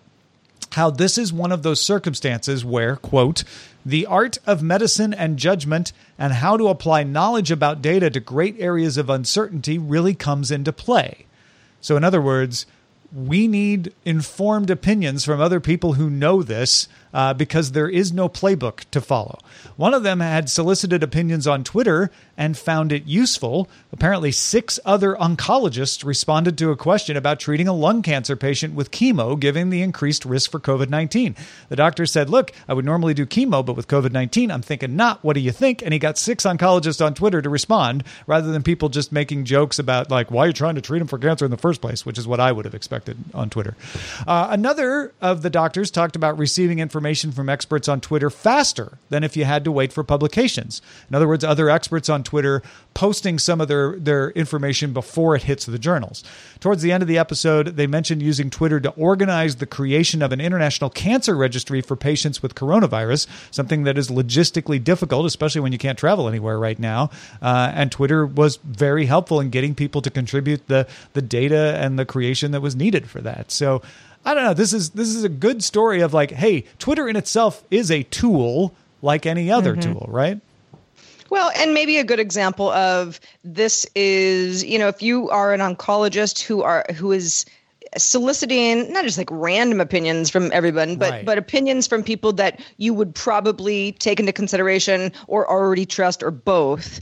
how 0.73 0.91
this 0.91 1.19
is 1.19 1.33
one 1.33 1.53
of 1.53 1.63
those 1.63 1.81
circumstances 1.81 2.65
where, 2.65 2.97
quote, 2.97 3.45
the 3.85 4.07
art 4.07 4.39
of 4.47 4.63
medicine 4.63 5.13
and 5.13 5.39
judgment 5.39 5.93
and 6.19 6.35
how 6.35 6.57
to 6.57 6.69
apply 6.69 7.03
knowledge 7.03 7.51
about 7.51 7.83
data 7.83 8.09
to 8.11 8.21
great 8.21 8.59
areas 8.59 8.97
of 8.97 9.11
uncertainty 9.11 9.77
really 9.77 10.15
comes 10.15 10.51
into 10.51 10.73
play. 10.73 11.27
So, 11.81 11.97
in 11.97 12.05
other 12.05 12.23
words, 12.23 12.65
we 13.13 13.47
need 13.47 13.93
informed 14.05 14.71
opinions 14.71 15.25
from 15.25 15.41
other 15.41 15.61
people 15.61 15.95
who 15.95 16.09
know 16.09 16.43
this 16.43 16.89
uh, 17.15 17.33
because 17.33 17.73
there 17.73 17.89
is 17.89 18.13
no 18.13 18.29
playbook 18.29 18.85
to 18.91 19.01
follow. 19.01 19.39
One 19.77 19.95
of 19.95 20.03
them 20.03 20.21
had 20.21 20.51
solicited 20.51 21.03
opinions 21.03 21.47
on 21.47 21.65
Twitter 21.65 22.11
and 22.37 22.59
found 22.59 22.91
it 22.91 23.05
useful. 23.07 23.69
Apparently, 23.93 24.33
six 24.33 24.81
other 24.85 25.15
oncologists 25.15 26.05
responded 26.05 26.59
to 26.59 26.71
a 26.71 26.77
question 26.77 27.17
about 27.17 27.39
treating 27.39 27.69
a 27.69 27.73
lung 27.73 28.03
cancer 28.03 28.35
patient 28.35 28.75
with 28.75 28.91
chemo, 28.91 29.39
given 29.39 29.71
the 29.71 29.81
increased 29.81 30.25
risk 30.25 30.51
for 30.51 30.59
COVID 30.59 30.91
19. 30.91 31.37
The 31.69 31.77
doctor 31.77 32.05
said, 32.05 32.29
Look, 32.29 32.51
I 32.69 32.75
would 32.75 32.85
normally 32.85 33.15
do 33.15 33.25
chemo, 33.25 33.65
but 33.65 33.77
with 33.77 33.87
COVID 33.87 34.11
19, 34.11 34.51
I'm 34.51 34.63
thinking 34.63 34.97
not. 34.97 35.23
What 35.23 35.35
do 35.35 35.41
you 35.41 35.53
think? 35.53 35.83
And 35.83 35.93
he 35.93 36.01
got 36.01 36.19
six 36.19 36.45
oncologists 36.45 37.05
on 37.05 37.15
Twitter 37.15 37.41
to 37.41 37.49
respond 37.49 38.03
rather 38.27 38.51
than 38.51 38.65
people 38.65 38.89
just 38.89 39.13
making 39.13 39.45
jokes 39.45 39.79
about, 39.79 40.11
like, 40.11 40.33
why 40.33 40.45
are 40.45 40.47
you 40.49 40.53
trying 40.53 40.75
to 40.75 40.81
treat 40.81 41.01
him 41.01 41.07
for 41.07 41.19
cancer 41.19 41.45
in 41.45 41.53
the 41.53 41.57
first 41.57 41.81
place, 41.81 42.05
which 42.05 42.19
is 42.19 42.27
what 42.27 42.41
I 42.41 42.51
would 42.51 42.65
have 42.65 42.75
expected 42.75 43.17
on 43.33 43.51
Twitter. 43.51 43.77
Uh, 44.27 44.49
another 44.51 45.13
of 45.21 45.43
the 45.43 45.51
doctors 45.51 45.93
talked 45.93 46.17
about 46.17 46.37
receiving 46.39 46.81
information 46.81 47.04
information 47.05 47.33
from 47.33 47.51
experts 47.51 47.87
on 47.87 48.01
Twitter 48.01 48.31
faster 48.31 48.99
than 49.11 49.23
if 49.23 49.37
you 49.37 49.45
had 49.45 49.63
to 49.63 49.71
wait 49.71 49.93
for 49.93 50.03
publications. 50.03 50.81
In 51.11 51.15
other 51.15 51.29
words, 51.29 51.45
other 51.45 51.69
experts 51.69 52.09
on 52.09 52.23
Twitter 52.23 52.63
posting 52.95 53.39
some 53.39 53.61
of 53.61 53.69
their, 53.69 53.99
their 53.99 54.31
information 54.31 54.95
before 54.95 55.37
it 55.37 55.43
hits 55.43 55.67
the 55.67 55.79
journals. 55.79 56.25
Towards 56.61 56.81
the 56.81 56.93
end 56.93 57.03
of 57.03 57.07
the 57.07 57.19
episode, 57.19 57.77
they 57.77 57.87
mentioned 57.87 58.23
using 58.23 58.49
Twitter 58.49 58.81
to 58.81 58.89
organize 58.93 59.57
the 59.57 59.67
creation 59.67 60.23
of 60.23 60.33
an 60.33 60.41
international 60.41 60.89
cancer 60.89 61.37
registry 61.37 61.83
for 61.83 61.95
patients 61.95 62.43
with 62.43 62.55
coronavirus, 62.55 63.27
something 63.51 63.85
that 63.85 63.99
is 63.99 64.09
logistically 64.09 64.83
difficult, 64.83 65.27
especially 65.27 65.61
when 65.61 65.73
you 65.73 65.79
can't 65.79 65.99
travel 65.99 66.27
anywhere 66.27 66.59
right 66.59 66.79
now. 66.79 67.11
Uh, 67.43 67.71
and 67.75 67.93
Twitter 67.93 68.25
was 68.25 68.57
very 68.65 69.05
helpful 69.05 69.41
in 69.41 69.51
getting 69.51 69.75
people 69.75 70.01
to 70.01 70.11
contribute 70.11 70.69
the, 70.69 70.87
the 71.13 71.21
data 71.21 71.77
and 71.79 71.99
the 71.99 72.07
creation 72.07 72.53
that 72.53 72.63
was 72.63 72.75
needed 72.75 73.11
for 73.11 73.21
that. 73.21 73.53
So, 73.53 73.83
I 74.25 74.35
don't 74.35 74.45
know. 74.45 74.55
This 74.55 74.73
is 74.73 74.91
this 74.91 75.09
is 75.09 75.25
a 75.25 75.29
good 75.29 75.63
story 75.63 76.01
of 76.01 76.15
like, 76.15 76.31
hey, 76.31 76.65
Twitter 76.79 77.09
in 77.09 77.17
itself 77.17 77.63
is 77.71 77.91
a 77.91 78.03
tool 78.05 78.75
like 79.03 79.27
any 79.27 79.51
other 79.51 79.77
mm-hmm. 79.77 79.93
tool, 79.93 80.07
right? 80.09 80.41
Well, 81.31 81.51
and 81.57 81.75
maybe 81.75 81.99
a 81.99 82.05
good 82.05 82.21
example 82.21 82.71
of 82.71 83.21
this 83.43 83.87
is, 83.95 84.65
you 84.65 84.79
know, 84.79 84.89
if 84.89 85.03
you 85.03 85.31
are 85.31 85.53
an 85.53 85.61
oncologist 85.61 86.43
who 86.43 86.63
are 86.63 86.87
who 86.95 87.13
is 87.13 87.45
soliciting 87.97 88.93
not 88.93 89.05
just 89.05 89.19
like 89.19 89.29
random 89.31 89.81
opinions 89.81 90.31
from 90.31 90.51
everyone, 90.53 90.97
but 90.97 91.11
right. 91.11 91.27
but 91.27 91.39
opinions 91.39 91.87
from 91.87 92.03
people 92.03 92.33
that 92.35 92.61
you 92.79 92.95
would 92.95 93.15
probably 93.15 93.93
take 93.93 94.21
into 94.21 94.33
consideration 94.33 95.13
or 95.27 95.49
already 95.51 95.87
trust 95.87 96.23
or 96.23 96.31
both 96.31 97.01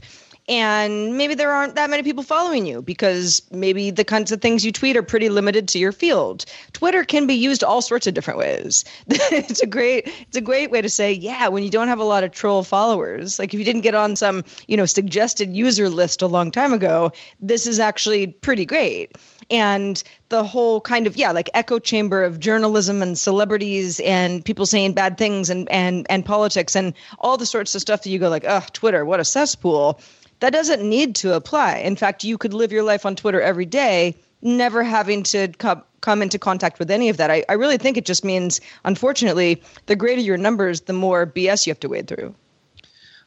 and 0.49 1.17
maybe 1.17 1.35
there 1.35 1.51
aren't 1.51 1.75
that 1.75 1.89
many 1.89 2.03
people 2.03 2.23
following 2.23 2.65
you 2.65 2.81
because 2.81 3.41
maybe 3.51 3.91
the 3.91 4.03
kinds 4.03 4.31
of 4.31 4.41
things 4.41 4.65
you 4.65 4.73
tweet 4.73 4.97
are 4.97 5.03
pretty 5.03 5.29
limited 5.29 5.69
to 5.69 5.79
your 5.79 5.93
field. 5.93 6.43
Twitter 6.73 7.05
can 7.05 7.25
be 7.27 7.33
used 7.33 7.63
all 7.63 7.81
sorts 7.81 8.07
of 8.07 8.13
different 8.13 8.39
ways. 8.39 8.83
it's 9.07 9.61
a 9.61 9.65
great 9.65 10.07
it's 10.27 10.35
a 10.35 10.41
great 10.41 10.69
way 10.69 10.81
to 10.81 10.89
say, 10.89 11.13
yeah, 11.13 11.47
when 11.47 11.63
you 11.63 11.69
don't 11.69 11.87
have 11.87 11.99
a 11.99 12.03
lot 12.03 12.25
of 12.25 12.31
troll 12.31 12.63
followers, 12.63 13.39
like 13.39 13.53
if 13.53 13.59
you 13.59 13.63
didn't 13.63 13.81
get 13.81 13.95
on 13.95 14.17
some, 14.17 14.43
you 14.67 14.75
know, 14.75 14.85
suggested 14.85 15.55
user 15.55 15.87
list 15.87 16.21
a 16.21 16.27
long 16.27 16.51
time 16.51 16.73
ago, 16.73 17.13
this 17.39 17.65
is 17.65 17.79
actually 17.79 18.27
pretty 18.27 18.65
great. 18.65 19.15
And 19.49 20.03
the 20.27 20.43
whole 20.43 20.81
kind 20.81 21.07
of 21.07 21.15
yeah, 21.15 21.31
like 21.31 21.49
echo 21.53 21.79
chamber 21.79 22.21
of 22.21 22.41
journalism 22.41 23.01
and 23.01 23.17
celebrities 23.17 24.01
and 24.01 24.43
people 24.43 24.65
saying 24.65 24.91
bad 24.91 25.17
things 25.17 25.49
and 25.49 25.71
and 25.71 26.05
and 26.09 26.25
politics 26.25 26.75
and 26.75 26.93
all 27.19 27.37
the 27.37 27.45
sorts 27.45 27.75
of 27.75 27.81
stuff 27.81 28.03
that 28.03 28.09
you 28.09 28.19
go 28.19 28.27
like, 28.27 28.43
oh, 28.45 28.65
Twitter, 28.73 29.05
what 29.05 29.21
a 29.21 29.25
cesspool 29.25 30.01
that 30.39 30.53
doesn't 30.53 30.87
need 30.87 31.15
to 31.15 31.35
apply. 31.35 31.77
In 31.77 31.95
fact, 31.95 32.23
you 32.23 32.37
could 32.37 32.53
live 32.53 32.71
your 32.71 32.83
life 32.83 33.05
on 33.05 33.15
Twitter 33.15 33.41
every 33.41 33.65
day, 33.65 34.15
never 34.41 34.83
having 34.83 35.23
to 35.23 35.47
come 35.59 35.83
come 36.01 36.21
into 36.21 36.37
contact 36.37 36.79
with 36.79 36.91
any 36.91 37.07
of 37.07 37.15
that. 37.15 37.31
I, 37.31 37.45
I 37.47 37.53
really 37.53 37.77
think 37.77 37.95
it 37.95 38.05
just 38.05 38.25
means, 38.25 38.59
unfortunately, 38.83 39.63
the 39.85 39.95
greater 39.95 40.19
your 40.19 40.35
numbers, 40.35 40.81
the 40.81 40.93
more 40.93 41.25
BS 41.25 41.65
you 41.65 41.71
have 41.71 41.79
to 41.79 41.87
wade 41.87 42.09
through. 42.09 42.35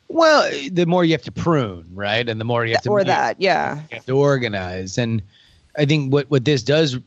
Well, 0.09 0.51
the 0.71 0.87
more 0.87 1.05
you 1.05 1.13
have 1.13 1.23
to 1.23 1.33
prune, 1.33 1.87
right? 1.93 2.29
And 2.29 2.41
the 2.41 2.45
more 2.45 2.65
you 2.65 2.75
have 2.75 2.83
to 2.83 2.91
or 2.91 3.03
that, 3.03 3.41
yeah, 3.41 3.77
you 3.91 3.97
have 3.97 4.07
to 4.07 4.13
organize. 4.13 4.99
And 4.99 5.23
I 5.77 5.85
think 5.85 6.13
what 6.13 6.31
what 6.31 6.45
this 6.45 6.63
does 6.63 6.99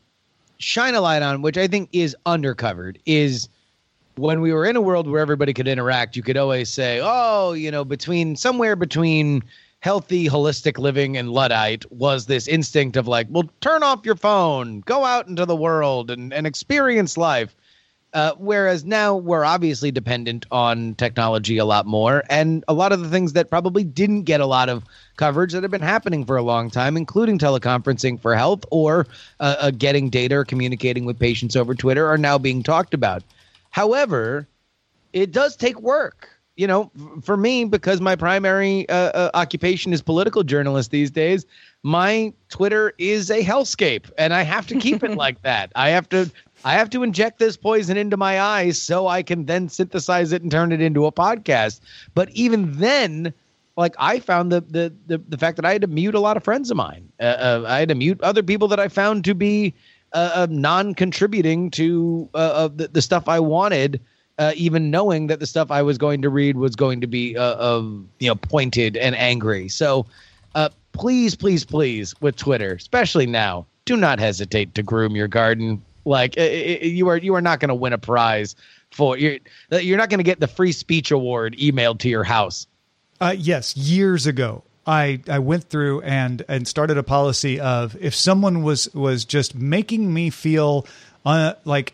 shine 0.58 0.94
a 0.94 1.00
light 1.00 1.22
on, 1.22 1.40
which 1.40 1.56
I 1.56 1.66
think 1.66 1.88
is 1.92 2.14
undercovered, 2.26 2.98
is 3.06 3.48
when 4.16 4.42
we 4.42 4.52
were 4.52 4.66
in 4.66 4.76
a 4.76 4.82
world 4.82 5.08
where 5.08 5.20
everybody 5.22 5.54
could 5.54 5.66
interact, 5.66 6.14
you 6.14 6.22
could 6.22 6.36
always 6.36 6.68
say, 6.68 7.00
"Oh, 7.02 7.52
you 7.52 7.70
know, 7.70 7.84
between 7.84 8.36
somewhere 8.36 8.76
between." 8.76 9.42
Healthy, 9.80 10.28
holistic 10.28 10.78
living 10.78 11.16
and 11.16 11.30
Luddite 11.30 11.90
was 11.90 12.26
this 12.26 12.46
instinct 12.46 12.96
of 12.96 13.08
like, 13.08 13.26
well, 13.30 13.50
turn 13.60 13.82
off 13.82 14.04
your 14.04 14.14
phone, 14.14 14.80
go 14.80 15.04
out 15.04 15.26
into 15.26 15.46
the 15.46 15.56
world 15.56 16.10
and, 16.10 16.32
and 16.32 16.46
experience 16.46 17.16
life. 17.16 17.56
Uh, 18.12 18.32
whereas 18.38 18.84
now 18.84 19.14
we're 19.14 19.44
obviously 19.44 19.92
dependent 19.92 20.44
on 20.50 20.96
technology 20.96 21.58
a 21.58 21.64
lot 21.64 21.86
more, 21.86 22.24
and 22.28 22.64
a 22.66 22.74
lot 22.74 22.90
of 22.90 23.00
the 23.00 23.08
things 23.08 23.34
that 23.34 23.48
probably 23.48 23.84
didn't 23.84 24.24
get 24.24 24.40
a 24.40 24.46
lot 24.46 24.68
of 24.68 24.84
coverage 25.16 25.52
that 25.52 25.62
have 25.62 25.70
been 25.70 25.80
happening 25.80 26.24
for 26.24 26.36
a 26.36 26.42
long 26.42 26.70
time, 26.70 26.96
including 26.96 27.38
teleconferencing 27.38 28.20
for 28.20 28.34
health 28.34 28.64
or 28.72 29.06
uh, 29.38 29.54
uh, 29.60 29.70
getting 29.70 30.10
data 30.10 30.34
or 30.34 30.44
communicating 30.44 31.04
with 31.04 31.20
patients 31.20 31.54
over 31.54 31.72
Twitter, 31.72 32.08
are 32.08 32.18
now 32.18 32.36
being 32.36 32.64
talked 32.64 32.94
about. 32.94 33.22
However, 33.70 34.48
it 35.12 35.30
does 35.30 35.54
take 35.54 35.80
work 35.80 36.30
you 36.60 36.66
know, 36.66 36.90
for 37.22 37.38
me, 37.38 37.64
because 37.64 38.02
my 38.02 38.14
primary 38.16 38.86
uh, 38.90 38.94
uh, 38.94 39.30
occupation 39.32 39.94
is 39.94 40.02
political 40.02 40.42
journalist 40.42 40.90
these 40.90 41.10
days, 41.10 41.46
my 41.82 42.34
Twitter 42.50 42.92
is 42.98 43.30
a 43.30 43.42
hellscape, 43.42 44.10
and 44.18 44.34
I 44.34 44.42
have 44.42 44.66
to 44.66 44.78
keep 44.78 45.02
it 45.02 45.12
like 45.16 45.40
that. 45.40 45.72
I 45.74 45.88
have 45.88 46.06
to. 46.10 46.30
I 46.62 46.74
have 46.74 46.90
to 46.90 47.02
inject 47.02 47.38
this 47.38 47.56
poison 47.56 47.96
into 47.96 48.18
my 48.18 48.38
eyes 48.38 48.78
so 48.78 49.06
I 49.06 49.22
can 49.22 49.46
then 49.46 49.70
synthesize 49.70 50.32
it 50.32 50.42
and 50.42 50.50
turn 50.50 50.72
it 50.72 50.82
into 50.82 51.06
a 51.06 51.12
podcast. 51.12 51.80
But 52.14 52.28
even 52.32 52.78
then, 52.78 53.32
like 53.78 53.94
I 53.98 54.20
found 54.20 54.52
the 54.52 54.60
the 54.60 54.92
the, 55.06 55.16
the 55.16 55.38
fact 55.38 55.56
that 55.56 55.64
I 55.64 55.72
had 55.72 55.80
to 55.80 55.86
mute 55.88 56.14
a 56.14 56.20
lot 56.20 56.36
of 56.36 56.44
friends 56.44 56.70
of 56.70 56.76
mine. 56.76 57.10
Uh, 57.18 57.22
uh, 57.22 57.64
I 57.66 57.78
had 57.78 57.88
to 57.88 57.94
mute 57.94 58.20
other 58.20 58.42
people 58.42 58.68
that 58.68 58.78
I 58.78 58.88
found 58.88 59.24
to 59.24 59.34
be 59.34 59.72
uh, 60.12 60.32
uh 60.34 60.46
non-contributing 60.50 61.70
to 61.70 62.28
uh, 62.34 62.68
the, 62.68 62.88
the 62.88 63.00
stuff 63.00 63.30
I 63.30 63.40
wanted 63.40 64.02
uh, 64.40 64.52
even 64.56 64.90
knowing 64.90 65.26
that 65.26 65.38
the 65.38 65.46
stuff 65.46 65.70
I 65.70 65.82
was 65.82 65.98
going 65.98 66.22
to 66.22 66.30
read 66.30 66.56
was 66.56 66.74
going 66.74 67.02
to 67.02 67.06
be 67.06 67.36
uh, 67.36 67.54
of 67.56 68.02
you 68.18 68.28
know 68.28 68.34
pointed 68.34 68.96
and 68.96 69.14
angry. 69.14 69.68
So, 69.68 70.06
uh, 70.54 70.70
please, 70.92 71.36
please, 71.36 71.62
please, 71.64 72.18
with 72.22 72.36
Twitter, 72.36 72.72
especially 72.72 73.26
now, 73.26 73.66
do 73.84 73.98
not 73.98 74.18
hesitate 74.18 74.74
to 74.76 74.82
groom 74.82 75.14
your 75.14 75.28
garden. 75.28 75.82
Like 76.06 76.38
it, 76.38 76.82
it, 76.82 76.86
you 76.86 77.08
are, 77.08 77.18
you 77.18 77.34
are 77.34 77.42
not 77.42 77.60
going 77.60 77.68
to 77.68 77.74
win 77.74 77.92
a 77.92 77.98
prize 77.98 78.56
for 78.90 79.18
you're 79.18 79.38
you're 79.70 79.98
not 79.98 80.08
going 80.08 80.18
to 80.18 80.24
get 80.24 80.40
the 80.40 80.48
free 80.48 80.72
speech 80.72 81.10
award 81.10 81.54
emailed 81.58 81.98
to 81.98 82.08
your 82.08 82.24
house. 82.24 82.66
Uh, 83.20 83.34
yes, 83.36 83.76
years 83.76 84.26
ago, 84.26 84.64
I, 84.86 85.20
I 85.28 85.38
went 85.40 85.64
through 85.64 86.00
and 86.00 86.42
and 86.48 86.66
started 86.66 86.96
a 86.96 87.02
policy 87.02 87.60
of 87.60 87.94
if 88.00 88.14
someone 88.14 88.62
was 88.62 88.92
was 88.94 89.26
just 89.26 89.54
making 89.54 90.14
me 90.14 90.30
feel 90.30 90.86
uh, 91.26 91.52
like 91.66 91.92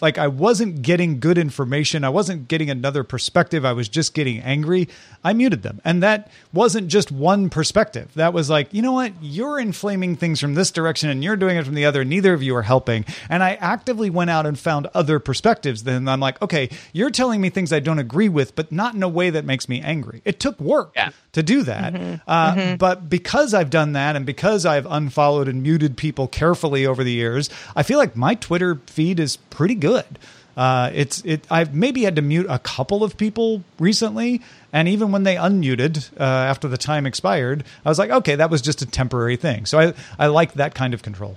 like 0.00 0.18
I 0.18 0.26
wasn't 0.28 0.82
getting 0.82 1.20
good 1.20 1.38
information. 1.38 2.04
I 2.04 2.08
wasn't 2.08 2.48
getting 2.48 2.68
another 2.68 3.04
perspective. 3.04 3.64
I 3.64 3.72
was 3.72 3.88
just 3.88 4.12
getting 4.12 4.40
angry. 4.40 4.88
I 5.22 5.32
muted 5.32 5.62
them. 5.62 5.80
And 5.84 6.02
that 6.02 6.30
wasn't 6.52 6.88
just 6.88 7.10
one 7.12 7.48
perspective. 7.48 8.10
That 8.14 8.32
was 8.34 8.50
like, 8.50 8.74
you 8.74 8.82
know 8.82 8.92
what? 8.92 9.12
You're 9.22 9.58
inflaming 9.58 10.16
things 10.16 10.40
from 10.40 10.54
this 10.54 10.70
direction 10.70 11.08
and 11.10 11.22
you're 11.24 11.36
doing 11.36 11.56
it 11.56 11.64
from 11.64 11.74
the 11.74 11.86
other. 11.86 12.04
Neither 12.04 12.34
of 12.34 12.42
you 12.42 12.54
are 12.56 12.62
helping. 12.62 13.04
And 13.30 13.42
I 13.42 13.54
actively 13.54 14.10
went 14.10 14.30
out 14.30 14.46
and 14.46 14.58
found 14.58 14.88
other 14.94 15.18
perspectives. 15.18 15.84
Then 15.84 16.08
I'm 16.08 16.20
like, 16.20 16.42
okay, 16.42 16.68
you're 16.92 17.10
telling 17.10 17.40
me 17.40 17.48
things 17.48 17.72
I 17.72 17.80
don't 17.80 17.98
agree 18.00 18.28
with, 18.28 18.54
but 18.56 18.70
not 18.72 18.94
in 18.94 19.02
a 19.02 19.08
way 19.08 19.30
that 19.30 19.44
makes 19.44 19.68
me 19.68 19.80
angry. 19.80 20.20
It 20.24 20.40
took 20.40 20.60
work 20.60 20.92
Yeah. 20.96 21.10
to 21.32 21.42
do 21.42 21.62
that. 21.62 22.20
Uh, 22.26 22.76
But 22.76 23.08
because 23.08 23.54
I've 23.54 23.70
done 23.70 23.92
that 23.92 24.16
and 24.16 24.26
because 24.26 24.66
I've 24.66 24.86
unfollowed 24.86 25.48
and 25.48 25.62
muted 25.62 25.96
people 25.96 26.26
carefully 26.28 26.84
over 26.84 27.02
the 27.04 27.12
years, 27.12 27.48
I 27.76 27.82
feel 27.84 27.98
like 27.98 28.16
my 28.16 28.34
Twitter 28.34 28.80
feed 28.86 29.20
is 29.20 29.36
pretty 29.36 29.74
good. 29.84 30.18
Uh, 30.56 30.90
it's 30.94 31.20
it. 31.24 31.44
I've 31.50 31.74
maybe 31.74 32.04
had 32.04 32.16
to 32.16 32.22
mute 32.22 32.46
a 32.48 32.58
couple 32.58 33.02
of 33.02 33.16
people 33.16 33.64
recently, 33.78 34.40
and 34.72 34.88
even 34.88 35.10
when 35.12 35.24
they 35.24 35.34
unmuted 35.34 36.10
uh, 36.18 36.22
after 36.22 36.68
the 36.68 36.78
time 36.78 37.06
expired, 37.06 37.64
I 37.84 37.88
was 37.88 37.98
like, 37.98 38.10
okay, 38.10 38.36
that 38.36 38.50
was 38.50 38.62
just 38.62 38.80
a 38.80 38.86
temporary 38.86 39.36
thing. 39.36 39.66
So 39.66 39.78
I 39.78 39.94
I 40.18 40.26
like 40.28 40.54
that 40.54 40.74
kind 40.74 40.94
of 40.94 41.02
control. 41.02 41.36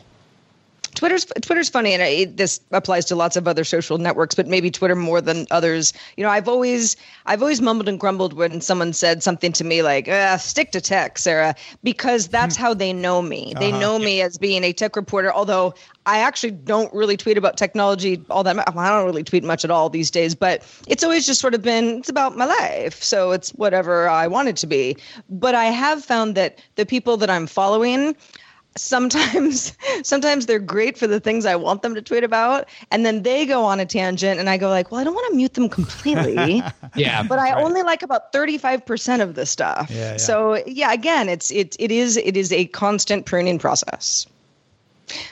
Twitter's 0.98 1.26
Twitter's 1.44 1.70
funny, 1.70 1.94
and 1.94 2.02
it, 2.02 2.38
this 2.38 2.60
applies 2.72 3.06
to 3.06 3.16
lots 3.16 3.38
of 3.38 3.48
other 3.48 3.64
social 3.64 4.00
networks, 4.00 4.34
but 4.34 4.48
maybe 4.48 4.72
Twitter 4.72 4.96
more 4.96 5.22
than 5.22 5.46
others. 5.52 5.94
You 6.18 6.24
know, 6.24 6.32
I've 6.32 6.48
always 6.48 6.98
I've 7.28 7.44
always 7.44 7.62
mumbled 7.62 7.88
and 7.88 8.00
grumbled 8.00 8.34
when 8.34 8.62
someone 8.62 8.94
said 8.94 9.22
something 9.22 9.52
to 9.54 9.64
me 9.64 9.84
like 9.84 10.08
uh, 10.08 10.38
"stick 10.38 10.72
to 10.72 10.82
tech, 10.82 11.20
Sarah," 11.20 11.54
because 11.84 12.28
that's 12.28 12.56
how 12.56 12.74
they 12.74 12.94
know 12.94 13.22
me. 13.22 13.54
They 13.60 13.72
know 13.72 14.00
me 14.00 14.22
as 14.22 14.40
being 14.40 14.64
a 14.64 14.74
tech 14.74 14.96
reporter. 14.96 15.32
Although 15.32 15.76
I 16.08 16.18
actually 16.18 16.52
don't 16.52 16.92
really 16.92 17.16
tweet 17.16 17.38
about 17.38 17.58
technology 17.58 18.20
all 18.32 18.44
that. 18.44 18.56
much. 18.56 18.68
I 18.68 18.90
don't 18.90 19.06
really 19.06 19.24
tweet 19.24 19.44
much 19.44 19.64
at 19.64 19.70
all 19.70 19.92
these 19.92 20.10
days, 20.10 20.34
but 20.34 20.64
it's 20.88 21.04
always 21.04 21.28
just 21.28 21.40
sort 21.40 21.54
of 21.54 21.62
been 21.62 22.00
it's 22.00 22.10
about 22.10 22.36
my 22.36 22.46
life, 22.46 23.04
so 23.04 23.34
it's 23.34 23.52
whatever 23.52 24.10
I 24.10 24.26
want 24.26 24.48
it 24.48 24.56
to 24.58 24.68
be. 24.68 24.98
But 25.30 25.54
I 25.54 25.66
have 25.66 26.04
found 26.04 26.34
that 26.34 26.58
the 26.74 26.88
people 26.88 27.18
that 27.18 27.30
I'm 27.30 27.46
following 27.46 28.16
sometimes 28.78 29.74
sometimes 30.04 30.46
they're 30.46 30.60
great 30.60 30.98
for 30.98 31.08
the 31.08 31.20
things 31.20 31.46
I 31.46 31.56
want 31.56 31.82
them 31.82 31.96
to 31.96 32.02
tweet 32.02 32.24
about 32.24 32.68
and 32.92 33.06
then 33.06 33.24
they 33.24 33.46
go 33.46 33.64
on 33.64 33.80
a 33.80 33.86
tangent 33.86 34.40
and 34.40 34.50
I 34.50 34.58
go 34.58 34.70
like, 34.70 34.92
"Well, 34.92 35.02
I 35.02 35.04
don't 35.04 35.14
want 35.14 35.32
to 35.32 35.36
mute 35.36 35.54
them 35.54 35.70
completely." 35.70 36.64
Yeah. 36.96 37.24
but 37.24 37.38
I 37.38 37.62
only 37.62 37.84
like 37.84 38.02
about 38.02 38.34
35% 38.34 39.22
of 39.22 39.36
the 39.36 39.46
stuff. 39.46 39.90
Yeah, 39.92 40.12
yeah. 40.12 40.18
So, 40.18 40.64
yeah, 40.66 40.92
again, 40.92 41.30
it's 41.30 41.52
it 41.52 41.76
it 41.80 41.92
is 41.92 42.18
it 42.18 42.36
is 42.36 42.52
a 42.52 42.66
constant 42.66 43.26
pruning 43.26 43.60
process. 43.60 44.26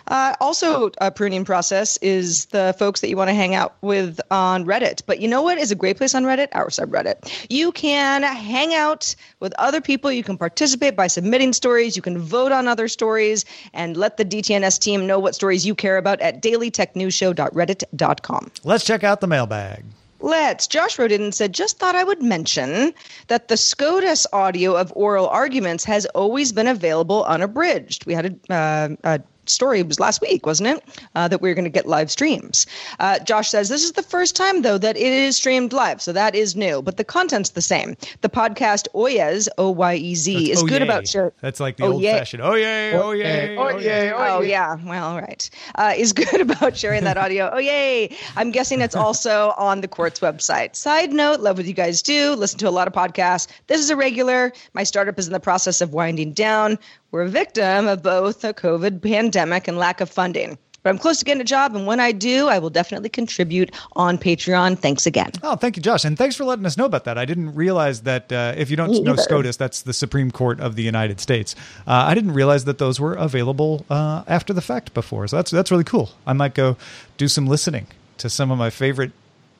Uh, 0.08 0.36
also, 0.40 0.92
a 1.00 1.12
pruning 1.12 1.46
process 1.46 1.98
is 1.98 2.46
the 2.48 2.76
folks 2.78 3.02
that 3.02 3.10
you 3.10 3.18
want 3.18 3.30
to 3.30 3.34
hang 3.34 3.56
out 3.56 3.76
with 3.82 4.20
on 4.32 4.66
Reddit. 4.66 5.02
But 5.06 5.20
you 5.20 5.28
know 5.28 5.42
what 5.42 5.58
is 5.58 5.72
a 5.72 5.76
great 5.76 5.98
place 5.98 6.16
on 6.16 6.24
Reddit? 6.24 6.48
Our 6.54 6.70
subreddit. 6.70 7.48
You 7.50 7.72
can 7.72 8.24
hang 8.24 8.74
out 8.74 9.16
with 9.40 9.54
other 9.58 9.82
people. 9.82 10.12
You 10.12 10.24
can 10.24 10.38
participate 10.38 10.96
by 10.96 11.08
submitting 11.08 11.54
stories. 11.54 11.96
You 11.96 12.02
can 12.02 12.20
vote 12.20 12.52
on 12.52 12.68
other 12.68 12.88
stories 12.88 13.46
and 13.74 13.98
let 13.98 14.18
the 14.18 14.26
DTNS 14.26 14.80
team 14.80 15.08
know 15.08 15.20
what 15.20 15.36
stories 15.36 15.66
you 15.66 15.76
care 15.76 15.98
about 15.98 16.22
at 16.22 16.42
dailytechnewsshow.reddit.com. 16.42 18.52
Let's 18.64 18.86
check 18.86 19.04
out 19.04 19.22
the 19.22 19.28
mailbag. 19.28 19.84
Let's. 20.22 20.66
Josh 20.66 20.98
wrote 20.98 21.12
in 21.12 21.22
and 21.22 21.36
said, 21.36 21.54
just 21.54 21.78
thought 21.78 21.96
I 21.96 22.04
would 22.04 22.22
mention 22.22 22.94
that 23.28 23.48
the 23.48 23.58
SCOTUS 23.58 24.26
audio 24.34 24.76
of 24.76 24.92
oral 24.96 25.28
arguments 25.28 25.84
has 25.86 26.08
always 26.08 26.52
been 26.52 26.68
available 26.68 27.24
unabridged. 27.26 28.08
We 28.08 28.14
had 28.14 28.40
a, 28.50 28.54
uh, 28.54 28.90
a 29.04 29.22
story, 29.50 29.84
was 29.84 30.00
last 30.00 30.22
week, 30.22 30.46
wasn't 30.46 30.70
it? 30.70 31.02
Uh, 31.16 31.28
that 31.28 31.42
we 31.42 31.50
were 31.50 31.56
going 31.56 31.64
to 31.66 31.70
get 31.70 31.86
live 31.88 32.10
streams. 32.12 32.66
Uh, 33.00 33.20
Josh 33.20 33.50
says, 33.50 33.70
this 33.70 33.84
is 33.84 33.94
the 33.94 34.04
first 34.04 34.36
time, 34.36 34.62
though, 34.62 34.78
that 34.78 34.96
it 34.98 35.02
is 35.14 35.36
streamed 35.36 35.74
live. 35.74 36.02
So 36.02 36.12
that 36.14 36.36
is 36.36 36.56
new, 36.56 36.82
but 36.82 36.98
the 36.98 37.04
content's 37.04 37.50
the 37.52 37.62
same. 37.62 37.96
The 38.22 38.30
podcast 38.30 38.88
Oyez, 38.94 39.48
O 39.58 39.70
Y 39.72 39.96
E 39.96 40.16
Z, 40.16 40.52
is 40.52 40.64
Oh, 40.64 40.68
good 40.68 40.82
yay. 40.82 40.88
about 40.88 41.08
sharing. 41.08 41.32
That's 41.42 41.60
like 41.60 41.78
the 41.78 41.86
Oh, 41.86 41.94
old 41.94 42.02
yay. 42.02 42.12
fashioned. 42.14 42.42
Oh 42.44 42.54
yay! 42.56 42.94
Oh 42.94 43.12
yay! 43.12 43.58
Oh, 43.58 43.78
yay. 43.78 44.12
Oh 44.14 44.42
yeah, 44.42 44.78
well, 44.86 45.06
all 45.10 45.22
right. 45.22 45.50
Uh, 45.76 45.94
is 45.96 46.14
good 46.14 46.42
about 46.50 46.76
sharing 46.78 47.04
that 47.04 47.18
audio. 47.18 47.50
Oh 47.54 47.60
yay! 47.60 48.16
I'm 48.36 48.52
guessing 48.52 48.82
it's 48.82 48.96
also 48.96 49.54
on 49.58 49.82
the 49.82 49.88
Quartz 49.88 50.20
website. 50.20 50.76
Side 50.76 51.12
note: 51.14 51.40
love 51.42 51.58
what 51.58 51.66
you 51.66 51.74
guys 51.74 52.02
do. 52.02 52.34
Listen 52.34 52.60
to 52.60 52.70
a 52.70 52.72
lot 52.72 52.88
of 52.88 52.94
podcasts. 52.94 53.48
This 53.68 53.80
is 53.82 53.90
a 53.90 53.96
regular. 53.96 54.52
My 54.74 54.84
startup 54.84 55.18
is 55.20 55.28
in 55.28 55.34
the 55.34 55.40
process 55.40 55.82
of 55.82 55.94
winding 55.94 56.34
down. 56.34 56.78
We're 57.16 57.22
a 57.22 57.30
victim 57.30 57.88
of 57.88 58.04
both 58.04 58.44
a 58.44 58.54
COVID 58.54 59.02
pandemic 59.02 59.70
and 59.70 59.78
lack 59.78 60.02
of 60.02 60.10
funding. 60.10 60.58
But 60.84 60.90
I'm 60.90 60.98
close 60.98 61.20
to 61.20 61.24
getting 61.24 61.40
a 61.40 61.46
job, 61.46 61.74
and 61.74 61.88
when 61.88 62.02
I 62.02 62.12
do, 62.12 62.50
I 62.50 62.60
will 62.60 62.70
definitely 62.70 63.08
contribute 63.08 63.74
on 63.94 64.18
Patreon. 64.18 64.78
Thanks 64.80 65.06
again. 65.06 65.32
Oh, 65.42 65.56
thank 65.56 65.78
you, 65.78 65.82
Josh, 65.82 66.04
and 66.04 66.18
thanks 66.18 66.36
for 66.36 66.44
letting 66.44 66.66
us 66.66 66.76
know 66.76 66.84
about 66.84 67.06
that. 67.06 67.18
I 67.18 67.24
didn't 67.24 67.56
realize 67.56 68.02
that 68.02 68.34
uh, 68.34 68.54
if 68.58 68.70
you 68.70 68.76
don't 68.76 68.90
Me 68.90 69.00
know 69.00 69.14
either. 69.14 69.22
SCOTUS, 69.22 69.56
that's 69.56 69.84
the 69.84 69.94
Supreme 69.94 70.30
Court 70.30 70.60
of 70.60 70.76
the 70.76 70.84
United 70.84 71.22
States. 71.22 71.56
Uh, 71.88 72.04
I 72.06 72.16
didn't 72.16 72.34
realize 72.34 72.66
that 72.66 72.80
those 72.80 73.00
were 73.00 73.14
available 73.14 73.86
uh, 73.90 74.24
after 74.28 74.52
the 74.52 74.62
fact 74.62 74.94
before. 74.94 75.26
So 75.30 75.38
that's 75.38 75.52
that's 75.52 75.72
really 75.72 75.86
cool. 75.86 76.10
I 76.28 76.34
might 76.34 76.54
go 76.54 76.76
do 77.16 77.30
some 77.30 77.48
listening 77.48 77.88
to 78.18 78.30
some 78.30 78.52
of 78.52 78.58
my 78.58 78.70
favorite 78.70 79.14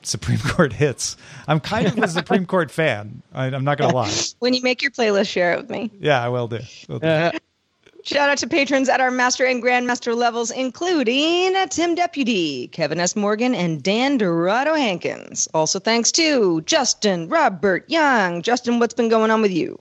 Supreme 0.06 0.38
Court 0.44 0.72
hits. 0.72 1.16
I'm 1.48 1.60
kind 1.60 1.86
of 1.86 1.98
a 1.98 2.08
Supreme 2.08 2.46
Court 2.54 2.70
fan. 2.70 3.22
I, 3.34 3.46
I'm 3.46 3.64
not 3.64 3.78
going 3.78 3.90
to 3.90 3.96
lie. 3.96 4.12
When 4.38 4.54
you 4.54 4.62
make 4.62 4.82
your 4.82 4.90
playlist, 4.90 5.28
share 5.28 5.52
it 5.52 5.58
with 5.58 5.70
me. 5.70 5.90
Yeah, 5.98 6.22
I 6.22 6.28
will 6.28 6.48
do. 6.48 6.60
Will 6.88 6.98
do. 6.98 7.06
Uh, 7.06 7.32
Shout 8.02 8.30
out 8.30 8.38
to 8.38 8.46
patrons 8.46 8.88
at 8.88 9.00
our 9.00 9.10
master 9.10 9.44
and 9.44 9.60
grandmaster 9.60 10.14
levels, 10.14 10.52
including 10.52 11.54
Tim 11.70 11.96
Deputy, 11.96 12.68
Kevin 12.68 13.00
S. 13.00 13.16
Morgan, 13.16 13.52
and 13.52 13.82
Dan 13.82 14.16
Dorado 14.16 14.74
Hankins. 14.74 15.48
Also, 15.52 15.80
thanks 15.80 16.12
to 16.12 16.60
Justin, 16.62 17.28
Robert 17.28 17.84
Young. 17.90 18.42
Justin, 18.42 18.78
what's 18.78 18.94
been 18.94 19.08
going 19.08 19.32
on 19.32 19.42
with 19.42 19.50
you? 19.50 19.76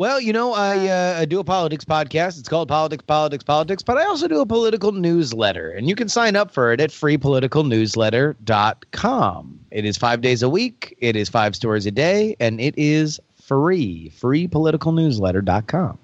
Well, 0.00 0.18
you 0.18 0.32
know, 0.32 0.54
I, 0.54 0.88
uh, 0.88 1.18
I 1.18 1.26
do 1.26 1.40
a 1.40 1.44
politics 1.44 1.84
podcast. 1.84 2.38
It's 2.38 2.48
called 2.48 2.68
Politics, 2.68 3.04
Politics, 3.06 3.44
Politics, 3.44 3.82
but 3.82 3.98
I 3.98 4.06
also 4.06 4.28
do 4.28 4.40
a 4.40 4.46
political 4.46 4.92
newsletter, 4.92 5.72
and 5.72 5.90
you 5.90 5.94
can 5.94 6.08
sign 6.08 6.36
up 6.36 6.50
for 6.50 6.72
it 6.72 6.80
at 6.80 6.88
freepoliticalnewsletter.com. 6.88 9.60
It 9.70 9.84
is 9.84 9.98
five 9.98 10.22
days 10.22 10.42
a 10.42 10.48
week, 10.48 10.96
it 11.00 11.16
is 11.16 11.28
five 11.28 11.54
stories 11.54 11.84
a 11.84 11.90
day, 11.90 12.34
and 12.40 12.62
it 12.62 12.72
is 12.78 13.20
free. 13.42 14.10
Freepoliticalnewsletter.com. 14.18 15.98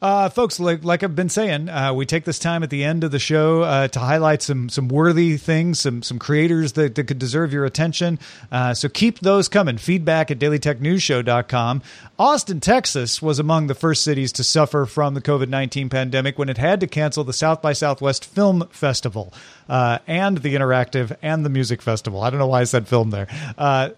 Uh, 0.00 0.28
folks, 0.28 0.60
like 0.60 0.84
like 0.84 1.02
I've 1.02 1.16
been 1.16 1.28
saying, 1.28 1.68
uh, 1.68 1.92
we 1.92 2.06
take 2.06 2.24
this 2.24 2.38
time 2.38 2.62
at 2.62 2.70
the 2.70 2.84
end 2.84 3.02
of 3.02 3.10
the 3.10 3.18
show 3.18 3.62
uh, 3.62 3.88
to 3.88 3.98
highlight 3.98 4.42
some 4.42 4.68
some 4.68 4.86
worthy 4.86 5.36
things, 5.36 5.80
some 5.80 6.04
some 6.04 6.20
creators 6.20 6.74
that, 6.74 6.94
that 6.94 7.04
could 7.04 7.18
deserve 7.18 7.52
your 7.52 7.64
attention. 7.64 8.20
Uh, 8.52 8.74
so 8.74 8.88
keep 8.88 9.18
those 9.18 9.48
coming. 9.48 9.76
Feedback 9.76 10.30
at 10.30 10.38
dailytechnewsshow.com. 10.38 11.82
Austin, 12.16 12.60
Texas 12.60 13.20
was 13.20 13.40
among 13.40 13.66
the 13.66 13.74
first 13.74 14.04
cities 14.04 14.30
to 14.32 14.44
suffer 14.44 14.86
from 14.86 15.14
the 15.14 15.20
COVID 15.20 15.48
19 15.48 15.88
pandemic 15.88 16.38
when 16.38 16.48
it 16.48 16.58
had 16.58 16.78
to 16.78 16.86
cancel 16.86 17.24
the 17.24 17.32
South 17.32 17.60
by 17.60 17.72
Southwest 17.72 18.24
Film 18.24 18.68
Festival 18.70 19.32
uh, 19.68 19.98
and 20.06 20.38
the 20.38 20.54
Interactive 20.54 21.16
and 21.22 21.44
the 21.44 21.50
Music 21.50 21.82
Festival. 21.82 22.22
I 22.22 22.30
don't 22.30 22.38
know 22.38 22.46
why 22.46 22.60
I 22.60 22.64
said 22.64 22.86
film 22.86 23.10
there. 23.10 23.26
Uh, 23.58 23.90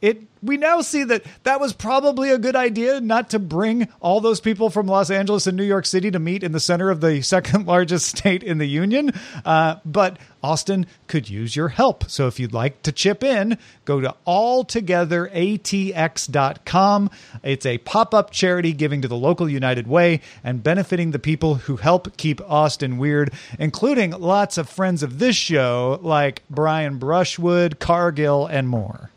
it 0.00 0.22
we 0.44 0.56
now 0.56 0.80
see 0.82 1.02
that 1.04 1.24
that 1.44 1.60
was 1.60 1.72
probably 1.72 2.30
a 2.30 2.38
good 2.38 2.56
idea 2.56 3.00
not 3.00 3.30
to 3.30 3.38
bring 3.38 3.86
all 4.00 4.20
those 4.20 4.40
people 4.40 4.70
from 4.70 4.86
Los 4.86 5.10
Angeles 5.10 5.46
and 5.46 5.56
New 5.56 5.64
York 5.64 5.86
City 5.86 6.10
to 6.10 6.18
meet 6.18 6.42
in 6.42 6.52
the 6.52 6.60
center 6.60 6.90
of 6.90 7.00
the 7.00 7.22
second 7.34 7.66
largest 7.66 8.18
state 8.18 8.42
in 8.42 8.58
the 8.58 8.66
union. 8.66 9.12
Uh, 9.44 9.76
but 9.84 10.18
Austin 10.42 10.86
could 11.06 11.30
use 11.30 11.54
your 11.56 11.68
help. 11.68 12.10
So 12.10 12.26
if 12.26 12.38
you'd 12.38 12.52
like 12.52 12.82
to 12.82 12.92
chip 12.92 13.24
in, 13.24 13.56
go 13.86 14.02
to 14.02 14.14
alltogetheratx.com. 14.26 17.10
It's 17.42 17.66
a 17.66 17.78
pop 17.78 18.12
up 18.12 18.30
charity 18.30 18.74
giving 18.74 19.00
to 19.02 19.08
the 19.08 19.16
local 19.16 19.48
United 19.48 19.86
Way 19.86 20.20
and 20.42 20.62
benefiting 20.62 21.12
the 21.12 21.18
people 21.18 21.54
who 21.54 21.76
help 21.76 22.18
keep 22.18 22.42
Austin 22.42 22.98
weird, 22.98 23.32
including 23.58 24.10
lots 24.10 24.58
of 24.58 24.68
friends 24.68 25.02
of 25.02 25.18
this 25.18 25.36
show 25.36 25.98
like 26.02 26.42
Brian 26.50 26.98
Brushwood, 26.98 27.78
Cargill, 27.78 28.46
and 28.46 28.68
more. 28.68 29.10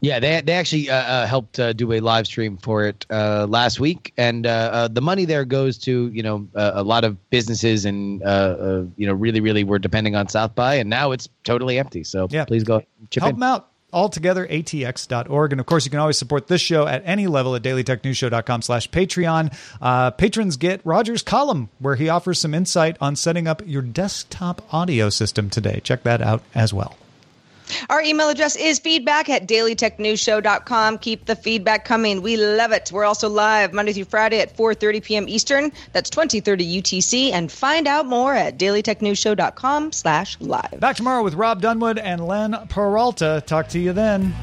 Yeah, 0.00 0.20
they 0.20 0.40
they 0.42 0.52
actually 0.52 0.90
uh, 0.90 0.94
uh, 0.96 1.26
helped 1.26 1.58
uh, 1.58 1.72
do 1.72 1.92
a 1.92 2.00
live 2.00 2.26
stream 2.26 2.58
for 2.58 2.84
it 2.84 3.06
uh, 3.10 3.46
last 3.48 3.80
week, 3.80 4.12
and 4.18 4.46
uh, 4.46 4.50
uh, 4.50 4.88
the 4.88 5.00
money 5.00 5.24
there 5.24 5.44
goes 5.46 5.78
to 5.78 6.08
you 6.08 6.22
know 6.22 6.46
uh, 6.54 6.72
a 6.74 6.82
lot 6.82 7.04
of 7.04 7.30
businesses, 7.30 7.84
and 7.86 8.22
uh, 8.22 8.26
uh, 8.26 8.84
you 8.96 9.06
know 9.06 9.14
really 9.14 9.40
really 9.40 9.64
were 9.64 9.78
depending 9.78 10.14
on 10.14 10.28
South 10.28 10.54
by, 10.54 10.74
and 10.74 10.90
now 10.90 11.12
it's 11.12 11.28
totally 11.44 11.78
empty. 11.78 12.04
So 12.04 12.28
Yeah. 12.30 12.44
please 12.44 12.62
go 12.64 12.82
chip 13.10 13.22
help 13.22 13.34
in. 13.34 13.40
them 13.40 13.48
out. 13.48 13.68
Altogether 13.92 14.46
atx.org 14.46 15.52
and 15.52 15.60
of 15.60 15.64
course 15.66 15.86
you 15.86 15.90
can 15.90 16.00
always 16.00 16.18
support 16.18 16.48
this 16.48 16.60
show 16.60 16.86
at 16.86 17.02
any 17.06 17.26
level 17.28 17.54
at 17.54 17.62
dailytechnewsshow.com 17.62 18.60
slash 18.60 18.90
patreon. 18.90 19.56
Uh, 19.80 20.10
patrons 20.10 20.56
get 20.58 20.80
roger's 20.84 21.22
column 21.22 21.70
where 21.78 21.94
he 21.94 22.08
offers 22.08 22.38
some 22.40 22.52
insight 22.52 22.96
on 23.00 23.16
setting 23.16 23.46
up 23.46 23.62
your 23.64 23.80
desktop 23.80 24.60
audio 24.74 25.08
system 25.08 25.48
today. 25.48 25.80
Check 25.82 26.02
that 26.02 26.20
out 26.20 26.42
as 26.54 26.74
well 26.74 26.96
Our 27.90 28.02
email 28.02 28.28
address 28.28 28.56
is 28.56 28.78
feedback 28.78 29.28
at 29.28 29.46
dailytechnewsshow.com. 29.46 30.98
Keep 30.98 31.26
the 31.26 31.36
feedback 31.36 31.84
coming. 31.84 32.22
We 32.22 32.36
love 32.36 32.72
it. 32.72 32.90
We're 32.92 33.04
also 33.04 33.28
live 33.28 33.72
Monday 33.72 33.92
through 33.92 34.04
Friday 34.04 34.40
at 34.40 34.56
4.30 34.56 35.02
p.m. 35.02 35.28
Eastern. 35.28 35.72
That's 35.92 36.10
2030 36.10 36.82
UTC. 36.82 37.32
And 37.32 37.50
find 37.50 37.86
out 37.86 38.06
more 38.06 38.34
at 38.34 38.58
dailytechnewsshow.com 38.58 39.92
slash 39.92 40.40
live. 40.40 40.80
Back 40.80 40.96
tomorrow 40.96 41.22
with 41.22 41.34
Rob 41.34 41.60
Dunwood 41.60 41.98
and 41.98 42.26
Len 42.26 42.56
Peralta. 42.68 43.42
Talk 43.46 43.68
to 43.68 43.78
you 43.78 43.92
then. 43.92 44.34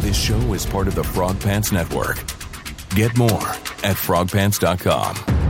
This 0.00 0.18
show 0.18 0.54
is 0.54 0.64
part 0.64 0.88
of 0.88 0.94
the 0.94 1.04
Frog 1.04 1.38
Pants 1.40 1.72
Network. 1.72 2.16
Get 2.94 3.16
more 3.16 3.48
at 3.84 3.96
frogpants.com. 3.96 5.49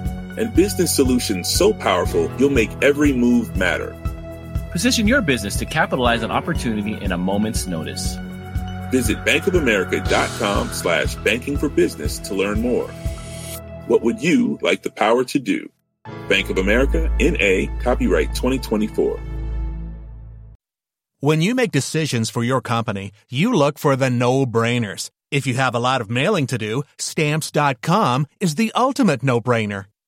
and 0.37 0.53
business 0.55 0.95
solutions 0.95 1.49
so 1.49 1.73
powerful 1.73 2.31
you'll 2.37 2.49
make 2.49 2.71
every 2.81 3.13
move 3.13 3.55
matter. 3.55 3.95
Position 4.71 5.07
your 5.07 5.21
business 5.21 5.57
to 5.57 5.65
capitalize 5.65 6.23
on 6.23 6.31
opportunity 6.31 6.93
in 6.93 7.11
a 7.11 7.17
moment's 7.17 7.67
notice. 7.67 8.15
Visit 8.91 9.17
bankofamerica.com 9.25 10.69
slash 10.69 11.15
banking 11.15 11.57
for 11.57 11.69
business 11.69 12.19
to 12.19 12.33
learn 12.33 12.61
more. 12.61 12.87
What 13.87 14.01
would 14.01 14.21
you 14.21 14.59
like 14.61 14.83
the 14.83 14.91
power 14.91 15.23
to 15.25 15.39
do? 15.39 15.69
Bank 16.29 16.49
of 16.49 16.57
America, 16.57 17.09
NA, 17.19 17.67
copyright 17.81 18.29
2024. 18.35 19.19
When 21.19 21.41
you 21.41 21.53
make 21.53 21.71
decisions 21.71 22.29
for 22.29 22.43
your 22.43 22.61
company, 22.61 23.11
you 23.29 23.53
look 23.53 23.77
for 23.77 23.95
the 23.95 24.09
no-brainers. 24.09 25.11
If 25.29 25.45
you 25.45 25.53
have 25.53 25.75
a 25.75 25.79
lot 25.79 26.01
of 26.01 26.09
mailing 26.09 26.47
to 26.47 26.57
do, 26.57 26.83
stamps.com 26.97 28.25
is 28.39 28.55
the 28.55 28.71
ultimate 28.75 29.21
no-brainer. 29.21 29.85